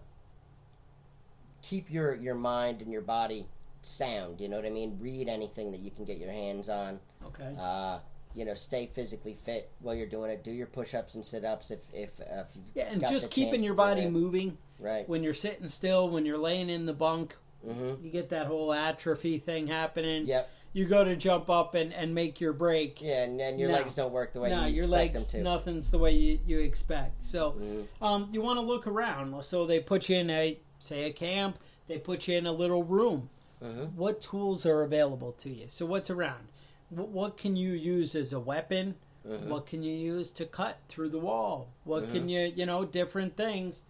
keep 1.62 1.90
your 1.92 2.16
your 2.16 2.36
mind 2.36 2.82
and 2.82 2.92
your 2.92 3.02
body 3.02 3.46
sound. 3.82 4.40
You 4.42 4.50
know 4.50 4.58
what 4.58 4.66
I 4.66 4.70
mean? 4.70 4.98
Read 5.00 5.28
anything 5.30 5.72
that 5.72 5.80
you 5.82 5.92
can 5.92 6.06
get 6.06 6.18
your 6.18 6.32
hands 6.32 6.70
on. 6.70 7.00
okay. 7.28 7.56
Uh, 7.60 8.00
you 8.34 8.46
know, 8.46 8.54
stay 8.54 8.86
physically 8.86 9.34
fit 9.34 9.70
while 9.82 9.94
you're 9.94 10.08
doing 10.08 10.32
it. 10.32 10.42
Do 10.42 10.52
your 10.52 10.68
push-ups 10.68 11.16
and 11.16 11.26
sit-ups 11.26 11.70
if 11.72 11.82
if, 11.94 12.20
uh, 12.22 12.42
if 12.42 12.58
Yeah, 12.74 12.90
and 12.92 13.02
just 13.02 13.30
keeping 13.32 13.62
your 13.64 13.74
body 13.74 14.10
moving 14.10 14.58
Right. 14.80 15.08
when 15.08 15.22
you're 15.22 15.34
sitting 15.34 15.68
still, 15.68 16.10
when 16.10 16.26
you're 16.26 16.38
laying 16.38 16.70
in 16.70 16.86
the 16.86 16.94
bunk. 16.94 17.36
Mm-hmm. 17.68 18.04
You 18.04 18.10
get 18.12 18.30
that 18.30 18.48
whole 18.48 18.74
atrophy 18.74 19.38
thing 19.38 19.68
happening. 19.68 20.26
Yep. 20.26 20.50
You 20.74 20.86
go 20.86 21.04
to 21.04 21.16
jump 21.18 21.50
up 21.50 21.76
and, 21.76 21.94
and 21.94 22.16
make 22.16 22.40
your 22.40 22.54
break. 22.54 23.02
Yeah, 23.02 23.24
and, 23.24 23.42
and 23.42 23.60
your 23.60 23.70
No. 23.70 23.76
legs 23.76 23.96
don't 23.96 24.14
work 24.14 24.32
the 24.32 24.40
way 24.40 24.50
no, 24.52 24.66
you 24.66 24.76
your 24.76 24.84
expect 24.86 25.14
legs, 25.16 25.32
them 25.32 25.44
to. 25.44 25.50
nothing's 25.50 25.92
the 25.92 25.98
way 25.98 26.12
you, 26.12 26.40
you 26.46 26.60
expect. 26.60 27.22
So, 27.24 27.52
Mhm. 27.54 27.88
um, 28.02 28.30
you 28.32 28.42
want 28.42 28.58
to 28.58 28.66
look 28.66 28.88
around. 28.88 29.44
So 29.44 29.66
they 29.66 29.80
put 29.82 30.08
you 30.08 30.16
in 30.18 30.30
a, 30.30 30.58
say, 30.80 31.04
a 31.06 31.12
camp. 31.12 31.60
They 31.88 31.98
put 31.98 32.28
you 32.28 32.38
in 32.38 32.46
a 32.48 32.52
little 32.54 32.84
room. 32.84 33.30
Mhm. 33.62 33.94
What 33.96 34.22
tools 34.22 34.66
are 34.66 34.82
available 34.84 35.34
to 35.40 35.50
you? 35.50 35.66
So 35.68 35.86
what's 35.86 36.10
around? 36.10 36.48
What, 36.90 37.10
what 37.10 37.38
can 37.38 37.56
you 37.58 37.74
use 37.74 38.16
as 38.16 38.32
a 38.32 38.40
weapon? 38.40 38.96
Mhm. 39.28 39.48
What 39.48 39.66
can 39.66 39.84
you 39.84 39.94
use 39.94 40.32
to 40.32 40.46
cut 40.46 40.78
through 40.88 41.10
the 41.10 41.20
wall? 41.20 41.68
What 41.84 42.10
can 42.10 42.30
you, 42.30 42.52
you 42.56 42.66
know, 42.66 42.86
different 42.86 43.36
things. 43.36 43.84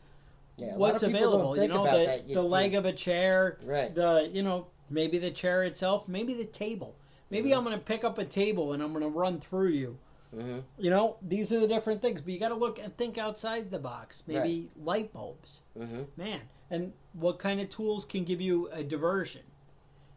Yeah, 0.58 0.76
What's 0.76 1.02
of 1.04 1.12
people 1.14 1.32
don't 1.32 1.58
available? 1.58 1.62
You 1.62 1.68
know, 1.70 1.84
the. 1.86 2.24
You- 2.28 2.36
the 2.36 2.42
you- 2.42 2.48
leg 2.48 2.76
of 2.76 2.86
a 2.86 2.92
chair, 2.92 3.58
Right. 3.64 3.96
the 3.96 4.30
you 4.32 4.44
know 4.44 4.68
maybe 4.92 5.18
the 5.18 5.32
chair 5.32 5.64
itself, 5.64 6.08
maybe 6.08 6.34
the 6.34 6.46
table. 6.46 6.96
Maybe 7.30 7.50
Mm-hmm. 7.50 7.58
I'm 7.60 7.64
going 7.64 7.78
to 7.78 7.84
pick 7.84 8.04
up 8.04 8.18
a 8.18 8.26
table 8.26 8.74
and 8.74 8.84
I'm 8.84 8.92
going 8.92 9.04
to 9.04 9.10
run 9.10 9.40
through 9.40 9.70
you. 9.70 9.98
Mhm. 10.36 10.64
You 10.78 10.90
know, 10.90 11.18
these 11.22 11.52
are 11.52 11.60
the 11.60 11.68
different 11.68 12.02
things, 12.02 12.22
but 12.22 12.32
you 12.34 12.40
got 12.40 12.50
to 12.50 12.56
look 12.56 12.80
and 12.80 12.96
think 12.98 13.18
outside 13.18 13.70
the 13.72 13.80
box. 13.80 14.24
Maybe 14.28 14.70
light 14.82 15.12
bulbs, 15.14 15.62
Mhm. 15.78 16.08
man, 16.16 16.42
and 16.70 16.94
what 17.14 17.38
kind 17.40 17.60
of 17.60 17.70
tools 17.70 18.06
can 18.06 18.24
give 18.24 18.40
you 18.42 18.70
a 18.72 18.82
diversion? 18.84 19.42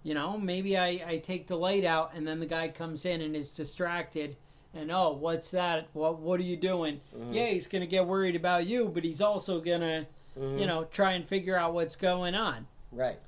You 0.04 0.14
know, 0.14 0.38
maybe 0.38 0.76
I, 0.76 1.02
I 1.06 1.18
take 1.18 1.46
the 1.48 1.56
light 1.56 1.84
out 1.84 2.14
and 2.14 2.26
then 2.28 2.38
the 2.38 2.46
guy 2.46 2.68
comes 2.68 3.04
in 3.06 3.22
and 3.22 3.34
is 3.34 3.50
distracted. 3.50 4.36
And 4.74 4.90
oh, 4.92 5.12
what's 5.12 5.50
that? 5.52 5.88
What 5.94 6.18
what 6.18 6.38
are 6.40 6.44
you 6.44 6.56
doing? 6.56 7.00
Mm-hmm. 7.16 7.32
Yeah, 7.32 7.46
he's 7.46 7.66
gonna 7.68 7.86
get 7.86 8.06
worried 8.06 8.36
about 8.36 8.66
you, 8.66 8.88
but 8.88 9.02
he's 9.04 9.20
also 9.20 9.60
gonna, 9.60 10.06
Mhm. 10.38 10.60
you 10.60 10.66
know, 10.66 10.84
try 10.84 11.12
and 11.12 11.26
figure 11.26 11.56
out 11.56 11.74
what's 11.74 11.96
going 11.96 12.34
on. 12.34 12.66
Right. 12.92 13.18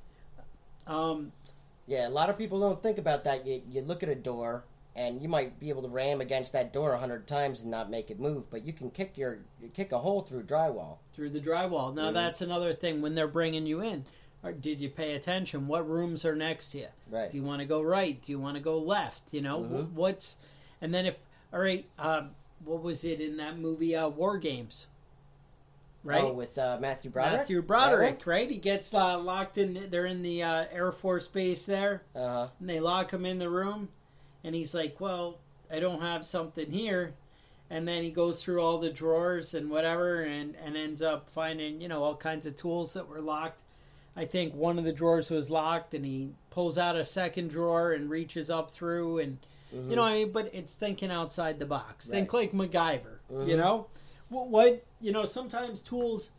Um, 0.86 1.32
Yeah, 1.86 2.08
a 2.08 2.10
lot 2.10 2.30
of 2.30 2.36
people 2.38 2.58
don't 2.60 2.82
think 2.82 2.98
about 2.98 3.24
that. 3.24 3.46
You, 3.46 3.62
you 3.70 3.80
look 3.82 4.02
at 4.02 4.08
a 4.08 4.14
door, 4.14 4.64
and 4.96 5.20
you 5.22 5.28
might 5.28 5.60
be 5.60 5.68
able 5.68 5.82
to 5.82 5.88
ram 5.88 6.20
against 6.20 6.52
that 6.52 6.72
door 6.72 6.92
a 6.94 6.98
hundred 6.98 7.26
times 7.26 7.62
and 7.62 7.70
not 7.70 7.90
make 7.90 8.10
it 8.10 8.18
move, 8.18 8.50
but 8.50 8.64
you 8.66 8.72
can 8.72 8.90
kick 8.90 9.16
your 9.16 9.38
you 9.62 9.68
kick 9.68 9.92
a 9.92 9.98
hole 9.98 10.22
through 10.22 10.44
drywall. 10.44 10.96
through 11.12 11.30
the 11.30 11.40
drywall. 11.40 11.94
Now 11.94 12.10
Mhm. 12.10 12.14
that's 12.14 12.40
another 12.42 12.72
thing 12.74 13.02
when 13.02 13.14
they're 13.14 13.28
bringing 13.28 13.66
you 13.66 13.80
in. 13.82 14.04
Or 14.42 14.52
did 14.52 14.80
you 14.80 14.88
pay 14.90 15.14
attention? 15.14 15.66
What 15.68 15.88
rooms 15.88 16.24
are 16.24 16.34
next 16.36 16.70
to 16.70 16.78
you? 16.78 16.88
Right. 17.10 17.30
Do 17.30 17.36
you 17.36 17.42
want 17.42 17.60
to 17.60 17.66
go 17.66 17.82
right? 17.82 18.20
Do 18.20 18.30
you 18.32 18.38
want 18.38 18.56
to 18.56 18.62
go 18.62 18.78
left? 18.78 19.32
You 19.32 19.40
know 19.42 19.60
Mhm. 19.60 19.92
what's, 19.92 20.36
and 20.80 20.92
then 20.94 21.06
if 21.06 21.18
all 21.52 21.60
right, 21.60 21.86
um, 21.98 22.34
what 22.64 22.82
was 22.82 23.04
it 23.04 23.20
in 23.20 23.36
that 23.38 23.58
movie? 23.58 23.94
Uh, 23.96 24.08
War 24.08 24.36
Games. 24.38 24.88
Right. 26.06 26.22
Oh, 26.22 26.32
with 26.32 26.56
uh, 26.56 26.78
Matthew 26.80 27.10
Broderick. 27.10 27.38
Matthew 27.40 27.62
Broderick, 27.62 28.26
right? 28.26 28.48
He 28.48 28.58
gets 28.58 28.94
uh, 28.94 29.18
locked 29.18 29.58
in. 29.58 29.88
They're 29.90 30.06
in 30.06 30.22
the 30.22 30.42
uh, 30.44 30.64
Air 30.70 30.92
Force 30.92 31.26
base 31.26 31.66
there, 31.66 32.02
Uh 32.14 32.18
huh. 32.28 32.48
and 32.60 32.70
they 32.70 32.78
lock 32.80 33.10
him 33.12 33.26
in 33.26 33.38
the 33.40 33.50
room, 33.50 33.88
and 34.44 34.54
he's 34.54 34.72
like, 34.72 35.00
"Well, 35.00 35.38
I 35.70 35.80
don't 35.80 36.00
have 36.02 36.24
something 36.24 36.70
here," 36.70 37.14
and 37.70 37.88
then 37.88 38.04
he 38.04 38.10
goes 38.12 38.40
through 38.42 38.60
all 38.62 38.78
the 38.78 38.90
drawers 38.90 39.52
and 39.54 39.68
whatever, 39.68 40.22
and 40.22 40.54
and 40.64 40.76
ends 40.76 41.02
up 41.02 41.28
finding 41.28 41.80
you 41.80 41.88
know 41.88 42.04
all 42.04 42.14
kinds 42.16 42.46
of 42.46 42.54
tools 42.54 42.92
that 42.94 43.08
were 43.08 43.20
locked. 43.20 43.64
I 44.18 44.24
think 44.26 44.54
one 44.54 44.78
of 44.78 44.84
the 44.84 44.92
drawers 44.92 45.28
was 45.30 45.50
locked, 45.50 45.92
and 45.92 46.04
he 46.06 46.30
pulls 46.50 46.78
out 46.78 46.94
a 46.96 47.04
second 47.04 47.48
drawer 47.50 47.92
and 47.92 48.08
reaches 48.08 48.48
up 48.48 48.70
through, 48.70 49.18
and 49.18 49.38
you 49.72 49.96
know, 49.96 50.04
I 50.04 50.12
mean, 50.24 50.30
but 50.32 50.54
it's 50.54 50.76
thinking 50.76 51.10
outside 51.10 51.58
the 51.58 51.66
box. 51.66 52.06
Think 52.06 52.32
like 52.32 52.52
MacGyver, 52.52 53.18
you 53.28 53.36
Mhm. 53.36 53.56
know. 53.58 53.86
What, 54.28 54.48
what 54.48 54.84
you 55.00 55.12
know, 55.12 55.24
sometimes 55.24 55.80
tools, 55.80 56.32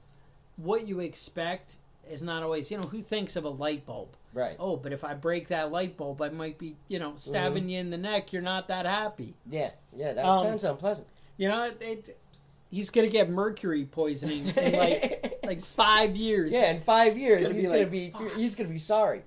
what 0.57 0.87
you 0.87 0.99
expect 0.99 1.75
is 2.09 2.21
not 2.21 2.43
always. 2.43 2.69
You 2.71 2.77
know, 2.77 2.87
who 2.87 3.01
thinks 3.01 3.35
of 3.35 3.43
a 3.45 3.49
light 3.49 3.85
bulb? 3.85 4.09
Right. 4.33 4.55
oh, 4.59 4.75
but 4.77 4.93
if 4.93 5.03
I 5.03 5.15
break 5.15 5.47
that 5.47 5.71
light 5.71 5.97
bulb, 5.97 6.21
I 6.21 6.29
might 6.29 6.59
be, 6.59 6.75
you 6.89 6.99
know, 6.99 7.13
stabbing 7.15 7.63
Mm-hmm. 7.63 7.69
you 7.69 7.79
in 7.79 7.89
the 7.89 7.97
neck. 7.97 8.31
You're 8.31 8.43
not 8.43 8.67
that 8.67 8.85
happy. 8.85 9.33
Yeah. 9.49 9.71
Yeah. 9.95 10.13
That 10.13 10.25
Um, 10.25 10.37
sounds 10.39 10.63
unpleasant. 10.63 11.07
You 11.37 11.47
know, 11.47 11.65
it, 11.65 11.77
it, 11.81 12.17
he's 12.69 12.89
gonna 12.91 13.07
get 13.07 13.29
mercury 13.29 13.85
poisoning 13.85 14.47
in 14.49 14.73
like 14.77 15.39
like 15.45 15.65
five 15.65 16.15
years. 16.15 16.51
Yeah. 16.51 16.71
In 16.71 16.81
five 16.81 17.17
years, 17.17 17.43
gonna 17.51 17.53
be 17.55 17.59
he's 17.61 17.67
gonna 17.67 17.85
be 17.87 18.13
he's 18.39 18.55
gonna 18.55 18.69
be 18.69 18.77
sorry. 18.77 19.23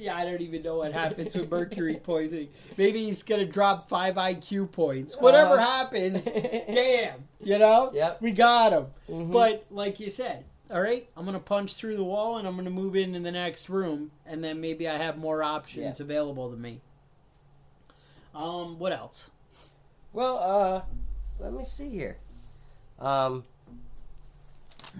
Yeah, 0.00 0.16
I 0.16 0.24
don't 0.24 0.40
even 0.40 0.62
know 0.62 0.76
what 0.78 0.92
happens 0.94 1.34
with 1.36 1.50
mercury 1.50 1.96
poisoning. 2.02 2.48
Maybe 2.78 3.04
he's 3.04 3.22
gonna 3.22 3.44
drop 3.44 3.86
five 3.88 4.14
IQ 4.14 4.72
points. 4.72 5.14
Whatever 5.20 5.54
Uh, 5.54 5.58
happens, 5.58 6.24
damn, 6.24 7.24
you 7.42 7.58
know, 7.58 7.90
Yep. 7.92 8.22
we 8.22 8.30
got 8.32 8.72
him. 8.72 8.86
Mhm. 9.10 9.30
But 9.30 9.66
like 9.70 10.00
you 10.00 10.08
said, 10.08 10.44
all 10.70 10.80
right, 10.80 11.06
I'm 11.16 11.26
gonna 11.26 11.38
punch 11.38 11.74
through 11.74 11.96
the 11.98 12.04
wall 12.04 12.38
and 12.38 12.48
I'm 12.48 12.56
gonna 12.56 12.70
move 12.70 12.96
into 12.96 13.20
the 13.20 13.30
next 13.30 13.68
room, 13.68 14.10
and 14.24 14.42
then 14.42 14.58
maybe 14.60 14.88
I 14.88 14.96
have 14.96 15.18
more 15.18 15.42
options 15.42 16.00
Yeah. 16.00 16.04
available 16.04 16.50
to 16.50 16.56
me. 16.56 16.80
Um, 18.34 18.78
what 18.78 18.92
else? 18.92 19.30
Well, 20.14 20.38
uh, 20.38 20.82
let 21.38 21.52
me 21.52 21.64
see 21.64 21.90
here. 21.90 22.16
Um, 22.98 23.44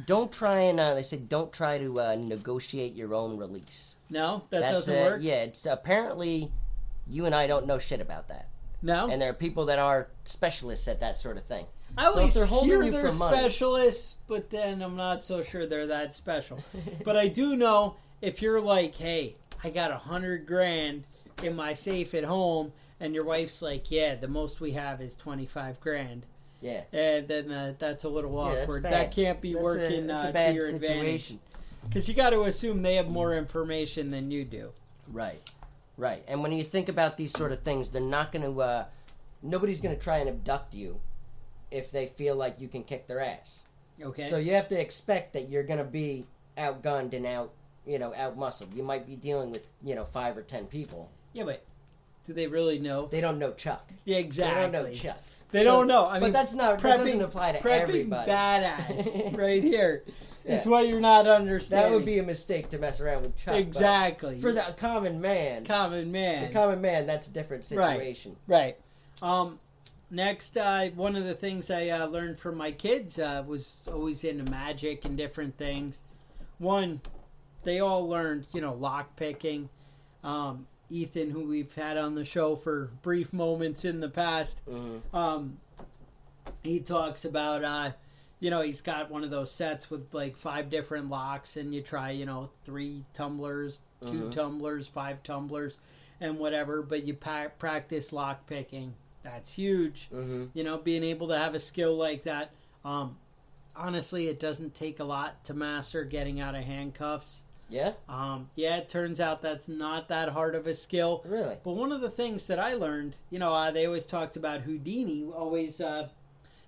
don't 0.06 0.30
try 0.30 0.60
and 0.60 0.78
uh, 0.78 0.94
they 0.94 1.02
said 1.02 1.28
don't 1.30 1.52
try 1.52 1.78
to 1.78 1.98
uh, 2.00 2.16
negotiate 2.16 2.94
your 2.94 3.14
own 3.14 3.38
release. 3.38 3.96
No, 4.10 4.42
that 4.50 4.60
That's 4.60 4.72
doesn't 4.72 4.94
uh, 4.98 5.10
work. 5.12 5.18
Yeah, 5.22 5.42
it's 5.44 5.64
apparently 5.66 6.50
you 7.08 7.26
and 7.26 7.34
I 7.34 7.46
don't 7.46 7.66
know 7.66 7.78
shit 7.78 8.00
about 8.00 8.28
that, 8.28 8.48
No, 8.82 9.08
and 9.08 9.20
there 9.22 9.30
are 9.30 9.34
people 9.34 9.66
that 9.66 9.78
are 9.78 10.08
specialists 10.24 10.88
at 10.88 11.00
that 11.00 11.16
sort 11.16 11.36
of 11.36 11.44
thing. 11.44 11.66
I 11.98 12.04
so 12.10 12.18
always 12.18 12.34
they're 12.34 12.46
hear 12.46 12.82
you 12.84 12.90
they're 12.92 13.10
for 13.10 13.18
money- 13.18 13.36
specialists, 13.38 14.16
but 14.28 14.50
then 14.50 14.80
I'm 14.82 14.96
not 14.96 15.24
so 15.24 15.42
sure 15.42 15.66
they're 15.66 15.88
that 15.88 16.14
special. 16.14 16.60
but 17.04 17.16
I 17.16 17.28
do 17.28 17.56
know 17.56 17.96
if 18.20 18.42
you're 18.42 18.60
like, 18.60 18.94
hey, 18.96 19.34
I 19.64 19.70
got 19.70 19.90
a 19.90 19.96
hundred 19.98 20.46
grand 20.46 21.04
in 21.42 21.56
my 21.56 21.74
safe 21.74 22.14
at 22.14 22.24
home, 22.24 22.72
and 23.00 23.14
your 23.14 23.24
wife's 23.24 23.60
like, 23.62 23.90
yeah, 23.90 24.14
the 24.14 24.28
most 24.28 24.60
we 24.60 24.72
have 24.72 25.00
is 25.00 25.16
twenty 25.16 25.46
five 25.46 25.80
grand, 25.80 26.26
Yeah, 26.60 26.82
and 26.92 27.26
then 27.26 27.50
uh, 27.50 27.74
that's 27.78 28.04
a 28.04 28.08
little 28.08 28.36
awkward. 28.38 28.82
bad. 28.84 28.92
that 28.92 29.12
can't 29.12 29.40
be 29.40 29.52
That's 29.54 29.64
working 29.64 30.04
A, 30.04 30.06
that's 30.06 30.24
uh, 30.26 30.28
a 30.28 30.32
bad 30.32 30.48
to 30.50 30.54
your 30.54 30.68
advantage 30.68 31.22
situation. 31.22 31.40
Because 31.88 32.08
you 32.08 32.14
got 32.14 32.30
to 32.30 32.42
assume 32.42 32.82
they 32.82 32.96
have 32.96 33.08
more 33.08 33.34
information 33.36 34.10
than 34.10 34.30
you 34.30 34.44
do. 34.44 34.70
Right, 35.12 35.40
right. 35.96 36.22
And 36.28 36.42
when 36.42 36.52
you 36.52 36.62
think 36.62 36.88
about 36.88 37.16
these 37.16 37.32
sort 37.32 37.52
of 37.52 37.62
things, 37.62 37.90
they're 37.90 38.00
not 38.02 38.32
going 38.32 38.44
to. 38.54 38.60
Uh, 38.60 38.84
nobody's 39.42 39.80
going 39.80 39.96
to 39.96 40.00
try 40.02 40.18
and 40.18 40.28
abduct 40.28 40.74
you 40.74 41.00
if 41.70 41.90
they 41.90 42.06
feel 42.06 42.36
like 42.36 42.60
you 42.60 42.68
can 42.68 42.82
kick 42.84 43.06
their 43.06 43.20
ass. 43.20 43.66
Okay. 44.02 44.24
So 44.24 44.36
you 44.38 44.52
have 44.54 44.68
to 44.68 44.80
expect 44.80 45.32
that 45.34 45.48
you're 45.48 45.62
going 45.62 45.78
to 45.78 45.84
be 45.84 46.26
outgunned 46.56 47.12
and 47.12 47.26
out, 47.26 47.52
you 47.86 47.98
know, 47.98 48.14
out 48.14 48.36
muscled. 48.36 48.72
You 48.74 48.82
might 48.82 49.06
be 49.06 49.14
dealing 49.16 49.50
with, 49.50 49.68
you 49.84 49.94
know, 49.94 50.04
five 50.04 50.36
or 50.36 50.42
ten 50.42 50.66
people. 50.66 51.10
yeah, 51.32 51.44
but 51.44 51.64
do 52.24 52.32
they 52.34 52.46
really 52.46 52.78
know? 52.78 53.06
They 53.06 53.20
don't 53.20 53.38
know 53.38 53.52
Chuck. 53.52 53.90
yeah, 54.04 54.18
exactly. 54.18 54.54
They 54.66 54.72
don't 54.72 54.84
know 54.86 54.92
Chuck. 54.92 55.18
They 55.52 55.58
So- 55.60 55.64
don't 55.64 55.86
know. 55.88 56.06
I 56.06 56.18
but 56.20 56.24
mean, 56.26 56.32
that's 56.32 56.54
not. 56.54 56.78
That 56.80 56.98
doesn't 56.98 57.20
apply 57.20 57.52
to 57.52 57.58
prepping 57.58 57.80
everybody. 57.82 58.30
badass 58.30 59.36
right 59.38 59.62
here. 59.62 60.04
It's 60.50 60.64
Yeah. 60.66 60.70
what 60.72 60.88
you're 60.88 61.00
not 61.00 61.26
understanding. 61.26 61.90
That 61.90 61.96
would 61.96 62.06
be 62.06 62.18
a 62.18 62.22
mistake 62.22 62.68
to 62.70 62.78
mess 62.78 63.00
around 63.00 63.22
with 63.22 63.36
Chuck. 63.36 63.54
exactly 63.56 64.38
For 64.40 64.52
the 64.52 64.74
common 64.76 65.20
man, 65.20 65.64
common 65.64 66.10
man. 66.12 66.48
the 66.48 66.52
common 66.52 66.80
man, 66.80 67.06
that's 67.06 67.28
a 67.28 67.32
different 67.32 67.64
situation. 67.64 68.36
right. 68.46 68.76
Um, 69.22 69.58
next, 70.10 70.56
uh, 70.56 70.88
one 70.90 71.14
of 71.16 71.24
the 71.24 71.34
things 71.34 71.70
I 71.70 71.88
uh, 71.88 72.06
learned 72.06 72.38
from 72.38 72.56
my 72.56 72.72
kids 72.72 73.18
uh, 73.18 73.44
was 73.46 73.86
always 73.92 74.24
into 74.24 74.50
magic 74.50 75.04
and 75.04 75.16
different 75.16 75.56
things. 75.56 76.02
One, 76.58 77.00
they 77.64 77.80
all 77.80 78.08
learned, 78.08 78.46
you 78.52 78.60
know, 78.60 78.74
lock 78.74 79.16
picking. 79.16 79.68
Um, 80.24 80.66
Ethan, 80.88 81.30
who 81.30 81.46
we've 81.46 81.72
had 81.74 81.96
on 81.96 82.14
the 82.16 82.24
show 82.24 82.56
for 82.56 82.90
brief 83.02 83.32
moments 83.32 83.84
in 83.84 84.00
the 84.00 84.08
past, 84.08 84.60
Mhm. 84.66 85.02
um, 85.14 85.58
he 86.64 86.80
talks 86.80 87.24
about 87.24 87.62
uh, 87.62 87.92
you 88.40 88.50
know 88.50 88.62
he's 88.62 88.80
got 88.80 89.10
one 89.10 89.22
of 89.22 89.30
those 89.30 89.52
sets 89.52 89.90
with 89.90 90.12
like 90.12 90.36
five 90.36 90.68
different 90.70 91.08
locks 91.10 91.56
and 91.56 91.74
you 91.74 91.80
try 91.82 92.10
you 92.10 92.26
know 92.26 92.50
three 92.64 93.04
tumblers 93.12 93.80
2 94.06 94.12
Mhm. 94.12 94.30
tumblers 94.32 94.86
five 94.88 95.22
tumblers 95.22 95.78
and 96.20 96.38
whatever 96.38 96.82
but 96.82 97.04
you 97.06 97.14
pa- 97.14 97.48
practice 97.58 98.12
lock 98.12 98.46
picking 98.46 98.94
that's 99.22 99.52
huge 99.54 100.08
Mm-hmm. 100.10 100.46
you 100.54 100.64
know 100.64 100.78
being 100.78 101.04
able 101.04 101.28
to 101.28 101.38
have 101.38 101.54
a 101.54 101.58
skill 101.58 101.94
like 101.96 102.22
that 102.24 102.50
um, 102.84 103.16
honestly 103.76 104.26
it 104.26 104.40
doesn't 104.40 104.74
take 104.74 105.00
a 105.00 105.04
lot 105.04 105.44
to 105.44 105.54
master 105.54 106.04
getting 106.04 106.40
out 106.40 106.54
of 106.54 106.64
handcuffs 106.64 107.42
Yeah, 107.68 107.92
um, 108.08 108.48
yeah 108.56 108.78
it 108.78 108.88
turns 108.88 109.20
out 109.20 109.42
that's 109.42 109.68
not 109.68 110.08
that 110.08 110.30
hard 110.30 110.54
of 110.54 110.66
a 110.66 110.74
skill 110.74 111.22
really. 111.26 111.56
but 111.62 111.72
one 111.72 111.92
of 111.92 112.00
the 112.00 112.10
things 112.10 112.46
that 112.48 112.58
I 112.58 112.74
learned, 112.74 113.16
you 113.30 113.38
know, 113.38 113.52
uh, 113.54 113.70
they 113.70 113.86
always 113.86 114.06
talked 114.06 114.36
about 114.36 114.62
Houdini 114.62 115.24
always 115.32 115.80
uh, 115.80 116.08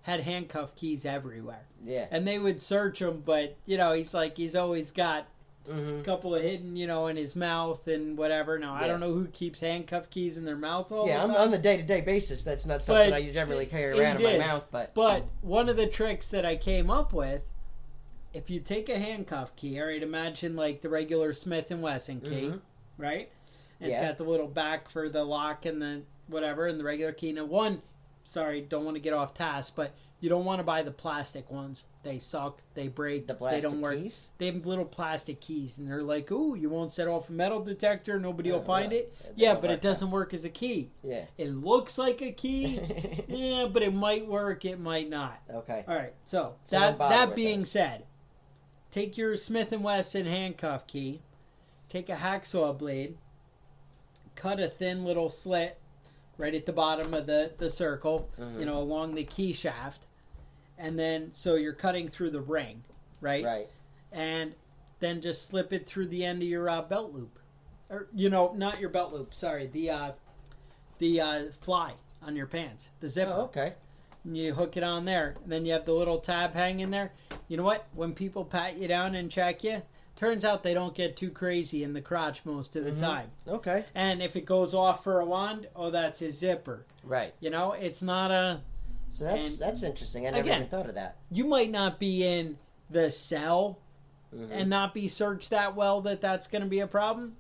had 0.03 0.21
handcuff 0.21 0.75
keys 0.77 1.05
everywhere. 1.05 1.65
Yeah. 1.85 2.07
And 2.11 2.27
they 2.27 2.39
would 2.39 2.61
search 2.61 3.01
him, 3.01 3.23
but, 3.25 3.57
you 3.67 3.77
know, 3.77 3.93
he's 3.93 4.15
like, 4.15 4.37
he's 4.37 4.55
always 4.57 4.91
got 4.91 5.27
Mm-hmm. 5.71 6.01
a 6.01 6.03
couple 6.03 6.35
of 6.35 6.43
hidden, 6.43 6.75
you 6.75 6.89
know, 6.89 7.07
in 7.07 7.17
his 7.17 7.37
mouth 7.37 7.87
and 7.87 8.19
whatever. 8.19 8.59
Now, 8.59 8.75
I 8.75 8.89
don't 8.89 8.99
know 8.99 9.13
who 9.15 9.29
keeps 9.29 9.61
handcuff 9.61 10.11
keys 10.11 10.37
in 10.37 10.45
their 10.45 10.57
mouth 10.57 10.91
all 10.91 11.07
Yeah, 11.07 11.19
the 11.19 11.23
I'm 11.23 11.29
time. 11.29 11.37
on 11.37 11.51
the 11.53 11.59
day 11.59 11.77
to 11.77 11.85
day 11.85 12.01
basis. 12.01 12.43
That's 12.43 12.67
not 12.67 12.83
something 12.83 13.11
But 13.11 13.17
I 13.17 13.31
generally 13.31 13.67
carry 13.67 13.97
around 13.97 14.17
in 14.17 14.25
my 14.25 14.45
mouth, 14.45 14.67
but 14.73 14.93
But 14.93 15.25
one 15.41 15.69
of 15.69 15.77
the 15.77 15.87
tricks 15.87 16.27
that 16.31 16.45
I 16.45 16.57
came 16.57 16.91
up 16.91 17.13
with, 17.13 17.49
if 18.35 18.51
you 18.51 18.59
take 18.59 18.89
a 18.89 18.99
handcuff 18.99 19.55
key, 19.55 19.81
all 19.81 19.87
right, 19.87 20.03
imagine 20.03 20.57
like 20.57 20.81
the 20.81 20.89
regular 20.89 21.33
Smith 21.33 21.71
and 21.71 21.81
Wesson 21.81 22.21
key, 22.23 22.49
Mhm. 22.49 22.61
right? 22.99 23.31
And 23.79 23.89
It's 23.89 23.97
Yeah. 23.97 24.09
got 24.09 24.19
the 24.19 24.25
little 24.25 24.49
back 24.49 24.89
for 24.89 25.09
the 25.09 25.23
lock 25.23 25.65
and 25.65 25.81
the 25.81 26.03
whatever, 26.27 26.67
and 26.67 26.81
the 26.81 26.85
regular 26.85 27.13
key. 27.13 27.31
Now, 27.31 27.45
one, 27.45 27.83
sorry, 28.25 28.61
don't 28.61 28.85
want 28.85 28.97
to 28.97 29.01
get 29.01 29.13
off 29.13 29.35
task, 29.35 29.75
but 29.77 29.93
you 30.21 30.29
don't 30.29 30.45
want 30.45 30.61
to 30.61 30.65
buy 30.65 30.83
the 30.83 30.91
plastic 30.91 31.51
ones. 31.51 31.85
They 32.05 32.19
suck. 32.19 32.61
They 32.75 32.89
break. 32.89 33.27
the 33.29 33.35
they 33.35 33.39
plastic 33.39 33.63
don't 33.63 33.81
work. 33.81 33.95
keys. 33.95 34.29
They 34.39 34.47
have 34.47 34.67
little 34.67 34.85
plastic 34.85 35.41
keys, 35.41 35.79
and 35.79 35.89
they're 35.89 36.03
like, 36.03 36.31
"Ooh, 36.33 36.57
you 36.57 36.69
won't 36.69 36.91
set 36.91 37.07
off 37.07 37.29
a 37.29 37.33
metal 37.33 37.61
detector. 37.63 38.19
Nobody 38.19 38.51
will 38.51 38.59
Oh, 38.59 38.63
find 38.63 38.91
yeah. 38.93 38.99
it." 38.99 39.15
Yeah, 39.37 39.55
but 39.55 39.71
it 39.71 39.81
doesn't 39.81 40.11
work 40.11 40.35
as 40.35 40.45
a 40.45 40.49
key. 40.51 40.91
Yeah. 41.05 41.27
It 41.39 41.51
looks 41.51 41.99
like 41.99 42.21
a 42.21 42.33
key. 42.33 42.81
yeah, 43.29 43.67
but 43.73 43.83
it 43.83 43.95
might 43.95 44.27
work. 44.27 44.65
It 44.65 44.81
might 44.81 45.09
not. 45.09 45.41
okay. 45.49 45.85
All 45.87 45.95
right. 45.95 46.13
So, 46.25 46.57
So 46.65 46.79
that 46.81 46.99
that 46.99 47.37
being 47.37 47.61
those. 47.61 47.71
said, 47.71 48.05
take 48.91 49.17
your 49.17 49.37
Smith 49.37 49.71
and 49.73 49.85
Wesson 49.85 50.27
handcuff 50.27 50.87
key, 50.89 51.23
take 51.89 52.09
a 52.09 52.17
hacksaw 52.17 52.77
blade, 52.77 53.17
cut 54.35 54.59
a 54.59 54.67
thin 54.69 55.05
little 55.05 55.29
slit 55.29 55.79
right 56.43 56.55
at 56.57 56.67
the 56.67 56.73
bottom 56.73 57.15
of 57.15 57.27
the 57.27 57.53
the 57.59 57.71
circle, 57.71 58.29
Mhm. 58.39 58.59
you 58.59 58.65
know, 58.67 58.79
along 58.79 59.15
the 59.15 59.23
key 59.25 59.53
shaft, 59.53 60.07
and 60.77 60.99
then 60.99 61.31
so 61.33 61.55
you're 61.55 61.73
cutting 61.73 62.09
through 62.09 62.31
the 62.31 62.41
ring, 62.41 62.85
right? 63.21 63.45
Right. 63.45 63.71
And 64.11 64.55
then 64.99 65.21
just 65.21 65.47
slip 65.47 65.73
it 65.73 65.87
through 65.87 66.09
the 66.09 66.25
end 66.25 66.43
of 66.43 66.49
your 66.49 66.69
uh, 66.69 66.83
belt 66.83 67.13
loop, 67.13 67.39
or 67.89 68.09
you 68.13 68.29
know, 68.29 68.53
not 68.55 68.81
your 68.81 68.91
belt 68.91 69.13
loop. 69.13 69.33
Sorry, 69.33 69.67
the 69.69 69.91
uh, 69.91 70.13
the 70.99 71.21
uh, 71.21 71.51
fly 71.53 71.95
on 72.21 72.35
your 72.37 72.47
pants, 72.47 72.91
the 73.01 73.09
zipper 73.09 73.33
Oh, 73.33 73.43
okay. 73.43 73.75
and 74.25 74.37
you 74.37 74.53
hook 74.55 74.77
it 74.77 74.83
on 74.83 75.05
there. 75.05 75.37
And 75.45 75.51
then 75.53 75.65
you 75.65 75.73
have 75.73 75.85
the 75.87 75.93
little 75.95 76.19
tab 76.19 76.55
hanging 76.55 76.91
there. 76.91 77.13
You 77.49 77.57
know 77.57 77.65
what? 77.65 77.87
When 77.95 78.15
people 78.15 78.45
pat 78.45 78.77
you 78.79 78.87
down 78.89 79.15
and 79.15 79.31
check 79.31 79.63
you, 79.65 79.83
turns 80.17 80.45
out 80.45 80.63
they 80.63 80.75
don't 80.75 80.95
get 80.95 81.17
too 81.17 81.31
crazy 81.31 81.83
in 81.83 81.93
the 81.95 82.01
crotch 82.01 82.45
most 82.45 82.77
of 82.77 82.85
the 82.85 82.93
Mhm. 82.93 83.01
time. 83.01 83.31
Okay. 83.49 83.85
And 83.95 84.23
if 84.23 84.37
it 84.37 84.45
goes 84.45 84.75
off 84.75 85.03
for 85.03 85.21
a 85.21 85.25
wand, 85.27 85.69
oh, 85.75 85.91
that's 85.91 86.19
his 86.21 86.39
zipper. 86.39 86.85
Right. 87.03 87.35
You 87.41 87.51
know, 87.51 87.73
it's 87.73 88.03
not 88.03 88.31
a. 88.31 88.61
So 89.11 89.25
that's 89.25 89.51
And- 89.51 89.59
that's 89.59 89.83
interesting. 89.83 90.27
I 90.27 90.31
never 90.31 90.45
Again- 90.45 90.57
even 90.63 90.69
thought 90.71 90.89
of 90.89 90.95
that. 90.95 91.17
You 91.31 91.45
might 91.45 91.71
not 91.71 91.99
be 91.99 92.27
in 92.27 92.59
the 92.89 93.11
cell 93.11 93.79
Mhm. 94.35 94.49
and 94.51 94.71
not 94.71 94.95
be 94.95 95.09
searched 95.09 95.51
that 95.51 95.75
well 95.77 96.01
that 96.03 96.21
that's 96.21 96.47
going 96.47 96.63
to 96.63 96.69
be 96.69 96.81
a 96.81 96.87
problem. 96.87 97.37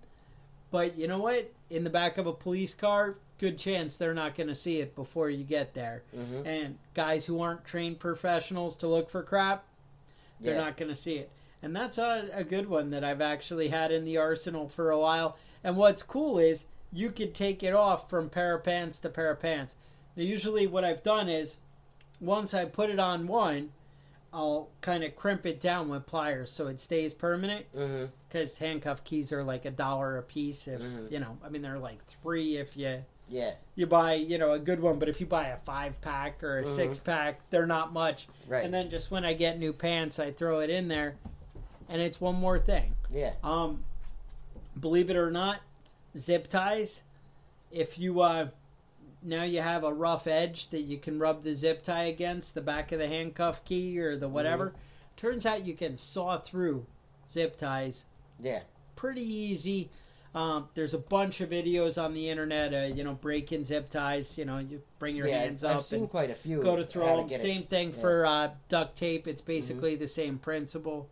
But 0.70 0.96
you 0.96 1.06
know 1.06 1.18
what? 1.18 1.50
In 1.70 1.85
the 1.85 1.90
back 1.90 2.18
of 2.18 2.26
a 2.26 2.32
police 2.32 2.74
car, 2.74 3.16
good 3.38 3.58
chance 3.58 3.96
they're 3.96 4.14
not 4.14 4.35
going 4.35 4.48
to 4.48 4.54
see 4.54 4.80
it 4.80 4.94
before 4.94 5.28
you 5.30 5.44
get 5.44 5.74
there. 5.74 6.02
Mhm. 6.14 6.46
And 6.46 6.78
guys 6.94 7.26
who 7.26 7.40
aren't 7.40 7.64
trained 7.64 7.98
professionals 8.00 8.76
to 8.78 8.87
look 8.88 9.08
for 9.11 9.22
crap, 9.22 9.64
they're 10.40 10.54
Yeah. 10.54 10.61
not 10.61 10.76
going 10.76 10.90
to 10.90 10.96
see 10.96 11.16
it. 11.18 11.30
And 11.62 11.75
that's 11.77 11.98
a, 11.98 12.29
a 12.35 12.44
good 12.44 12.68
one 12.68 12.90
that 12.90 13.05
I've 13.05 13.20
actually 13.20 13.68
had 13.68 13.92
in 13.92 14.05
the 14.05 14.16
arsenal 14.18 14.68
for 14.68 14.90
a 14.90 14.98
while. 14.98 15.37
And 15.62 15.77
what's 15.77 16.03
cool 16.03 16.38
is 16.38 16.66
you 16.92 17.11
could 17.11 17.35
take 17.35 17.62
it 17.62 17.72
off 17.75 18.11
from 18.11 18.29
pair 18.29 18.57
of 18.57 18.64
pants 18.64 18.98
to 19.01 19.09
pair 19.09 19.31
of 19.31 19.40
pants. 19.40 19.77
Now, 20.16 20.25
usually, 20.25 20.66
what 20.66 20.85
I've 20.85 21.03
done 21.03 21.29
is 21.29 21.59
once 22.20 22.53
I 22.53 22.64
put 22.64 22.90
it 22.90 22.98
on 22.98 23.27
one, 23.27 23.70
I'll 24.35 24.68
kind 24.81 25.05
of 25.05 25.14
crimp 25.14 25.46
it 25.46 25.61
down 25.61 25.88
with 25.88 26.07
pliers 26.07 26.51
so 26.51 26.66
it 26.66 26.81
stays 26.81 27.14
permanent. 27.14 27.66
Because 28.29 28.59
handcuff 28.59 29.05
keys 29.05 29.33
are 29.33 29.44
like 29.44 29.64
a 29.64 29.70
dollar 29.70 30.18
a 30.18 30.22
piece. 30.22 30.66
If 30.66 30.81
Mhm. 30.83 31.12
you 31.12 31.20
know, 31.20 31.38
I 31.44 31.48
mean, 31.48 31.62
they're 31.62 31.79
like 31.79 32.05
three 32.07 32.57
if 32.57 32.77
you 32.77 33.05
Yeah. 33.29 33.53
you 33.77 33.87
buy 33.87 34.14
you 34.14 34.38
know 34.38 34.53
a 34.53 34.59
good 34.59 34.81
one. 34.81 34.98
But 34.98 35.09
if 35.09 35.20
you 35.20 35.27
buy 35.27 35.48
a 35.48 35.59
five 35.59 36.01
pack 36.01 36.42
or 36.42 36.59
a 36.59 36.64
Mhm. 36.64 36.66
six 36.77 36.98
pack, 36.98 37.48
they're 37.51 37.66
not 37.66 37.92
much. 37.92 38.27
Right. 38.48 38.64
And 38.64 38.72
then 38.72 38.90
just 38.90 39.11
when 39.11 39.25
I 39.25 39.35
get 39.35 39.59
new 39.59 39.72
pants, 39.72 40.18
I 40.18 40.31
throw 40.31 40.61
it 40.61 40.70
in 40.70 40.88
there, 40.88 41.16
and 41.92 42.02
it's 42.02 42.20
one 42.20 42.35
more 42.35 42.59
thing. 42.59 42.94
yeah. 43.11 43.35
Um, 43.44 43.85
believe 44.81 45.11
it 45.11 45.16
or 45.16 45.31
not, 45.31 45.61
zip 46.18 46.48
ties. 46.48 47.02
If 47.70 47.98
you 47.98 48.20
uh, 48.20 48.48
now 49.22 49.44
you 49.44 49.61
have 49.61 49.85
a 49.85 49.92
rough 49.92 50.26
edge 50.26 50.68
that 50.68 50.81
you 50.83 50.98
can 50.98 51.18
rub 51.18 51.42
the 51.42 51.55
zip 51.55 51.83
tie 51.83 52.05
against 52.05 52.55
the 52.55 52.61
back 52.61 52.90
of 52.92 52.98
the 52.98 53.07
handcuff 53.09 53.64
key 53.64 53.98
or 54.00 54.16
the 54.16 54.28
whatever. 54.28 54.72
Turns 55.16 55.46
out 55.46 55.64
you 55.64 55.74
can 55.74 55.96
saw 55.96 56.38
through 56.38 56.87
zip 57.31 57.57
ties 57.57 58.05
Yeah. 58.42 58.61
pretty 58.96 59.22
easy. 59.22 59.90
Um, 60.35 60.68
there's 60.74 60.94
a 60.94 60.98
bunch 60.98 61.42
of 61.42 61.50
videos 61.50 62.02
on 62.02 62.14
the 62.14 62.31
internet. 62.31 62.72
Uh, 62.72 62.94
you 62.94 63.05
know, 63.05 63.12
breaking 63.14 63.64
zip 63.64 63.90
ties. 63.90 64.38
You 64.38 64.46
know, 64.46 64.59
you 64.59 64.83
bring 64.98 65.14
your 65.14 65.28
yeah. 65.28 65.40
hands 65.40 65.62
I've 65.62 65.76
up 65.76 65.83
seen 65.83 66.00
and 66.00 66.11
quite 66.11 66.31
a 66.31 66.35
few. 66.35 66.62
go 66.62 66.74
to 66.76 66.85
throw 66.85 67.18
them. 67.18 67.31
it. 67.31 67.38
Same 67.38 67.64
thing 67.64 67.88
Yeah. 67.94 68.00
for 68.00 68.26
uh, 68.26 68.50
duct 68.68 68.96
tape. 68.96 69.28
It's 69.28 69.42
basically 69.42 69.94
the 69.94 70.09
same 70.09 70.38
principle. 70.38 71.09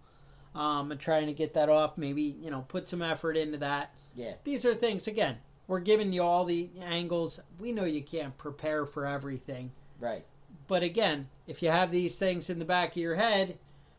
Um, 0.54 0.90
and 0.90 1.00
trying 1.00 1.26
to 1.26 1.32
get 1.32 1.54
that 1.54 1.68
off. 1.68 1.96
Maybe 1.98 2.22
you 2.22 2.50
know 2.50 2.62
put 2.68 2.88
some 2.88 3.02
effort 3.02 3.36
into 3.36 3.58
that. 3.58 3.94
Yeah. 4.16 4.34
These 4.44 4.64
are 4.66 4.74
things 4.74 5.06
again. 5.06 5.36
We're 5.66 5.80
giving 5.80 6.12
you 6.12 6.22
all 6.22 6.44
the 6.44 6.68
angles. 6.84 7.38
We 7.60 7.72
know 7.72 7.84
you 7.84 8.02
can't 8.02 8.36
prepare 8.36 8.86
for 8.86 9.06
everything, 9.06 9.70
Right. 10.00 10.24
but 10.66 10.82
again, 10.82 11.28
if 11.46 11.62
you 11.62 11.70
have 11.70 11.92
these 11.92 12.16
things 12.18 12.50
in 12.50 12.58
the 12.58 12.64
back 12.64 12.90
of 12.90 12.96
your 12.96 13.14
head, 13.14 13.56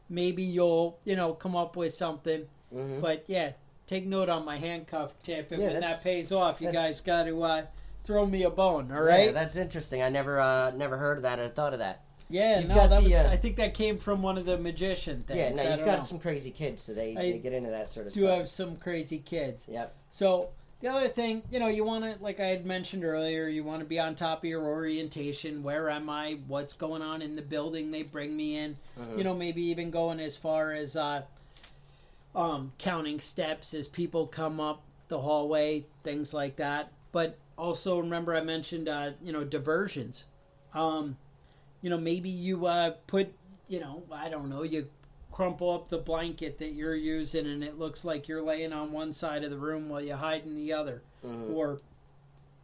maybe 0.10 0.44
you'll 0.44 1.00
you 1.06 1.16
know 1.16 1.34
come 1.34 1.56
up 1.56 1.76
with 1.78 1.94
something. 1.94 2.46
hmm 2.72 3.00
But 3.00 3.24
yeah, 3.28 3.52
take 3.88 4.06
note 4.06 4.28
on 4.30 4.44
my 4.46 4.58
handcuff 4.58 5.14
tip. 5.24 5.52
And 5.54 5.62
Yeah, 5.62 5.80
that 5.80 6.04
pays 6.04 6.32
off, 6.34 6.60
you 6.62 6.72
guys 6.74 7.00
got 7.02 7.24
to 7.24 7.42
uh, 7.44 7.66
throw 8.04 8.26
me 8.26 8.44
a 8.44 8.50
bone. 8.50 8.92
All 8.92 8.98
Yeah, 9.08 9.16
right? 9.16 9.34
that's 9.34 9.56
interesting. 9.56 10.02
I 10.02 10.10
never 10.10 10.40
uh, 10.42 10.72
never 10.72 10.98
heard 10.98 11.18
of 11.18 11.24
that 11.24 11.40
or 11.40 11.48
thought 11.48 11.72
of 11.74 11.80
that. 11.80 12.04
Yeah, 12.30 12.60
You've 12.60 12.70
no, 12.70 12.76
got 12.76 12.90
that 12.92 13.04
the, 13.04 13.10
was. 13.10 13.14
uh, 13.14 13.30
I 13.32 13.36
think 13.38 13.56
that 13.58 13.74
came 13.74 13.98
from 13.98 14.22
one 14.22 14.38
of 14.38 14.46
the 14.46 14.58
magician 14.58 15.24
things. 15.24 15.40
yeah, 15.40 15.54
no, 15.54 15.64
I 15.64 15.76
you've 15.76 15.86
got 15.86 16.00
know. 16.00 16.04
some 16.04 16.20
crazy 16.20 16.52
kids, 16.52 16.82
so 16.82 16.94
they, 16.94 17.12
I 17.16 17.32
they 17.34 17.38
get 17.40 17.54
into 17.54 17.70
that 17.72 17.88
sort 17.88 18.08
of 18.08 18.14
do 18.14 18.22
stuff. 18.22 18.38
have 18.38 18.50
some 18.50 18.76
crazy 18.78 19.20
kids. 19.20 19.68
Yep. 19.70 19.94
So 20.12 20.50
the 20.80 20.88
other 20.88 21.08
thing, 21.08 21.44
you 21.52 21.60
know, 21.60 21.68
you 21.68 21.84
want 21.84 22.04
to, 22.06 22.24
like 22.24 22.40
I 22.40 22.48
had 22.48 22.66
mentioned 22.66 23.04
earlier, 23.04 23.48
you 23.48 23.64
want 23.64 23.80
to 23.82 23.86
be 23.86 24.00
on 24.00 24.16
top 24.16 24.40
of 24.40 24.46
your 24.46 24.64
orientation. 24.64 25.62
Where 25.64 25.90
am 25.90 26.10
I? 26.10 26.38
What's 26.48 26.74
going 26.74 27.02
on 27.02 27.22
in 27.22 27.36
the 27.36 27.42
building 27.42 27.92
they 27.92 28.04
bring 28.04 28.36
me 28.36 28.58
in? 28.58 28.78
Mhm. 29.00 29.18
You 29.18 29.24
know, 29.24 29.34
maybe 29.36 29.62
even 29.64 29.92
going 29.92 30.20
as 30.20 30.36
far 30.36 30.72
as 30.72 30.96
uh, 30.96 31.22
um, 32.36 32.72
counting 32.78 33.20
steps 33.20 33.74
as 33.74 33.88
people 33.88 34.26
come 34.28 34.60
up 34.60 34.82
the 35.08 35.20
hallway, 35.20 35.86
things 36.04 36.34
like 36.34 36.56
that. 36.56 36.92
But 37.12 37.38
also 37.58 38.00
remember, 38.00 38.34
I 38.36 38.42
mentioned, 38.42 38.88
uh, 38.88 39.12
you 39.24 39.34
know, 39.34 39.44
diversions. 39.44 40.26
Um, 40.74 41.18
you 41.82 41.90
know, 41.90 41.98
maybe 41.98 42.30
you 42.30 42.66
uh, 42.66 42.92
put, 43.08 43.34
you 43.68 43.80
know, 43.80 44.04
I 44.12 44.30
don't 44.30 44.50
know, 44.50 44.64
you 44.64 44.88
crumple 45.32 45.72
up 45.72 45.88
the 45.90 45.98
blanket 45.98 46.58
that 46.60 46.74
you're 46.74 46.96
using 46.96 47.48
and 47.48 47.64
it 47.64 47.80
looks 47.80 48.04
like 48.04 48.28
you're 48.28 48.42
laying 48.44 48.74
on 48.74 48.92
one 48.92 49.14
side 49.14 49.44
of 49.44 49.50
the 49.50 49.58
room 49.58 49.88
while 49.90 50.02
you 50.02 50.14
hide 50.14 50.44
in 50.46 50.56
the 50.58 50.74
other 50.74 51.02
Mhm. 51.26 51.54
or 51.56 51.80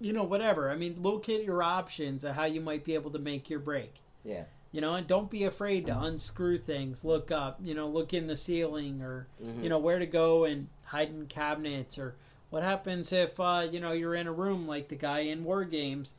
you 0.01 0.11
know 0.11 0.23
whatever 0.23 0.69
i 0.69 0.75
mean 0.75 1.01
locate 1.01 1.43
your 1.45 1.63
options 1.63 2.23
of 2.25 2.35
how 2.35 2.43
you 2.43 2.59
might 2.59 2.83
be 2.83 2.93
able 2.93 3.09
to 3.09 3.17
make 3.19 3.49
your 3.49 3.59
break 3.61 3.95
Yeah. 4.25 4.43
you 4.73 4.81
know 4.81 4.95
and 4.95 5.07
don't 5.07 5.29
be 5.29 5.45
afraid 5.45 5.85
to 5.87 5.97
unscrew 5.97 6.57
things 6.57 7.05
look 7.05 7.31
up 7.31 7.57
you 7.63 7.73
know 7.73 7.87
look 7.87 8.13
in 8.13 8.27
the 8.27 8.35
ceiling 8.35 9.01
or 9.01 9.27
Mhm. 9.41 9.63
you 9.63 9.69
know 9.69 9.79
where 9.79 9.97
to 9.97 10.05
go 10.05 10.43
and 10.43 10.67
hide 10.83 11.07
in 11.09 11.25
cabinets 11.27 11.97
or 11.97 12.15
what 12.49 12.63
happens 12.63 13.13
if 13.13 13.39
uh, 13.39 13.65
you 13.71 13.79
know 13.79 13.93
you're 13.93 14.13
in 14.13 14.27
a 14.27 14.31
room 14.33 14.67
like 14.67 14.89
the 14.89 14.95
guy 14.97 15.19
in 15.19 15.45
war 15.45 15.63
games 15.63 16.13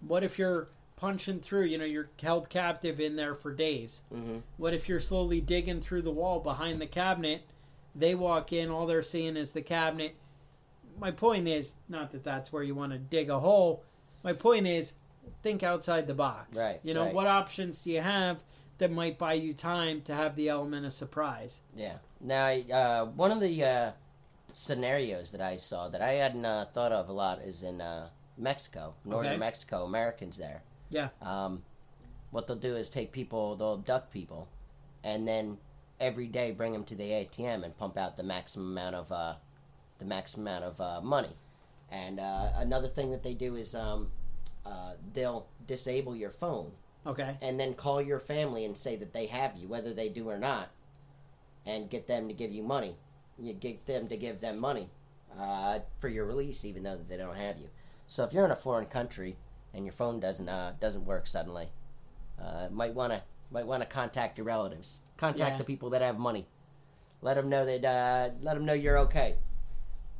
what 0.00 0.24
if 0.24 0.38
you're 0.40 0.68
punching 0.96 1.40
through 1.40 1.64
you 1.64 1.76
know 1.76 1.84
you're 1.84 2.08
held 2.22 2.48
captive 2.48 3.00
in 3.00 3.16
there 3.16 3.34
for 3.34 3.52
days 3.52 4.02
hmm 4.12 4.38
what 4.56 4.72
if 4.74 4.88
you're 4.88 5.00
slowly 5.00 5.40
digging 5.40 5.80
through 5.80 6.02
the 6.02 6.10
wall 6.12 6.40
behind 6.40 6.80
the 6.80 6.86
cabinet? 6.86 7.42
They 7.96 8.14
walk 8.14 8.52
in, 8.52 8.70
all 8.70 8.86
they're 8.86 9.02
seeing 9.02 9.36
is 9.36 9.52
the 9.52 9.62
cabinet. 9.62 10.16
My 10.98 11.10
point 11.12 11.46
is 11.46 11.76
not 11.88 12.10
that 12.12 12.24
that's 12.24 12.52
where 12.52 12.62
you 12.62 12.74
want 12.74 12.92
to 12.92 12.98
dig 12.98 13.30
a 13.30 13.38
hole. 13.38 13.84
My 14.24 14.32
point 14.32 14.66
is 14.66 14.94
think 15.42 15.62
outside 15.62 16.06
the 16.06 16.14
box. 16.14 16.58
Right, 16.58 16.80
You 16.82 16.94
know, 16.94 17.04
right. 17.04 17.14
what 17.14 17.26
options 17.28 17.82
do 17.82 17.90
you 17.90 18.00
have 18.00 18.42
that 18.78 18.90
might 18.90 19.18
buy 19.18 19.34
you 19.34 19.54
time 19.54 20.00
to 20.02 20.14
have 20.14 20.34
the 20.34 20.48
element 20.48 20.86
of 20.86 20.92
surprise? 20.92 21.60
Yeah. 21.76 21.98
Now, 22.20 22.46
uh, 22.46 23.06
one 23.06 23.30
of 23.30 23.40
the 23.40 23.62
uh, 23.64 23.90
scenarios 24.52 25.30
that 25.32 25.40
I 25.40 25.56
saw 25.56 25.88
that 25.88 26.00
I 26.02 26.12
hadn't 26.14 26.44
uh, 26.44 26.64
thought 26.72 26.92
of 26.92 27.08
a 27.08 27.12
lot 27.12 27.40
is 27.42 27.62
in 27.62 27.80
uh, 27.80 28.08
Mexico, 28.38 28.94
northern 29.04 29.32
Okay. 29.32 29.38
Mexico, 29.38 29.84
Americans 29.84 30.36
there. 30.38 30.62
Yeah. 30.94 31.08
Um, 31.20 31.64
what 32.30 32.46
they'll 32.46 32.56
do 32.56 32.76
is 32.76 32.88
take 32.88 33.10
people, 33.10 33.56
they'll 33.56 33.74
abduct 33.74 34.12
people, 34.12 34.48
and 35.02 35.26
then 35.26 35.58
every 35.98 36.28
day 36.28 36.52
bring 36.52 36.72
them 36.72 36.84
to 36.84 36.94
the 36.94 37.10
ATM 37.10 37.64
and 37.64 37.76
pump 37.76 37.98
out 37.98 38.16
the 38.16 38.22
maximum 38.22 38.70
amount 38.70 38.94
of 38.94 39.10
uh, 39.10 39.34
the 39.98 40.04
maximum 40.04 40.46
amount 40.46 40.64
of 40.64 40.80
uh, 40.80 41.00
money. 41.00 41.36
And 41.90 42.20
uh, 42.20 42.50
another 42.56 42.86
thing 42.86 43.10
that 43.10 43.24
they 43.24 43.34
do 43.34 43.56
is 43.56 43.74
um, 43.74 44.08
uh, 44.64 44.92
they'll 45.12 45.48
disable 45.66 46.14
your 46.14 46.30
phone 46.30 46.70
Okay. 47.06 47.36
and 47.42 47.58
then 47.58 47.74
call 47.74 48.00
your 48.00 48.20
family 48.20 48.64
and 48.64 48.78
say 48.78 48.94
that 48.96 49.12
they 49.12 49.26
have 49.26 49.56
you, 49.56 49.66
whether 49.66 49.92
they 49.92 50.08
do 50.08 50.28
or 50.28 50.38
not, 50.38 50.70
and 51.66 51.90
get 51.90 52.06
them 52.06 52.28
to 52.28 52.34
give 52.34 52.52
you 52.52 52.62
money. 52.62 52.96
You 53.36 53.52
get 53.52 53.84
them 53.86 54.06
to 54.08 54.16
give 54.16 54.40
them 54.40 54.60
money 54.60 54.90
uh, 55.38 55.80
for 55.98 56.08
your 56.08 56.24
release, 56.24 56.64
even 56.64 56.84
though 56.84 56.98
they 57.08 57.16
don't 57.16 57.36
have 57.36 57.58
you. 57.58 57.68
So 58.06 58.22
if 58.22 58.32
you're 58.32 58.44
in 58.44 58.52
a 58.52 58.56
foreign 58.56 58.86
country 58.86 59.36
and 59.74 59.84
your 59.84 59.92
phone 59.92 60.20
doesn't 60.20 60.48
uh, 60.48 60.72
doesn't 60.80 61.04
work 61.04 61.26
suddenly, 61.26 61.68
uh, 62.40 62.68
might 62.70 62.94
wanna 62.94 63.22
might 63.50 63.66
wanna 63.66 63.86
contact 63.86 64.38
your 64.38 64.46
relatives, 64.46 65.00
contact 65.16 65.52
Yeah. 65.52 65.58
the 65.58 65.64
people 65.64 65.90
that 65.90 66.02
have 66.02 66.18
money, 66.18 66.46
let 67.22 67.34
them 67.34 67.48
know 67.48 67.64
that 67.64 67.84
uh, 67.84 68.34
let 68.40 68.54
them 68.54 68.64
know 68.64 68.72
you're 68.72 68.98
okay. 69.00 69.36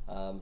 Um, 0.07 0.41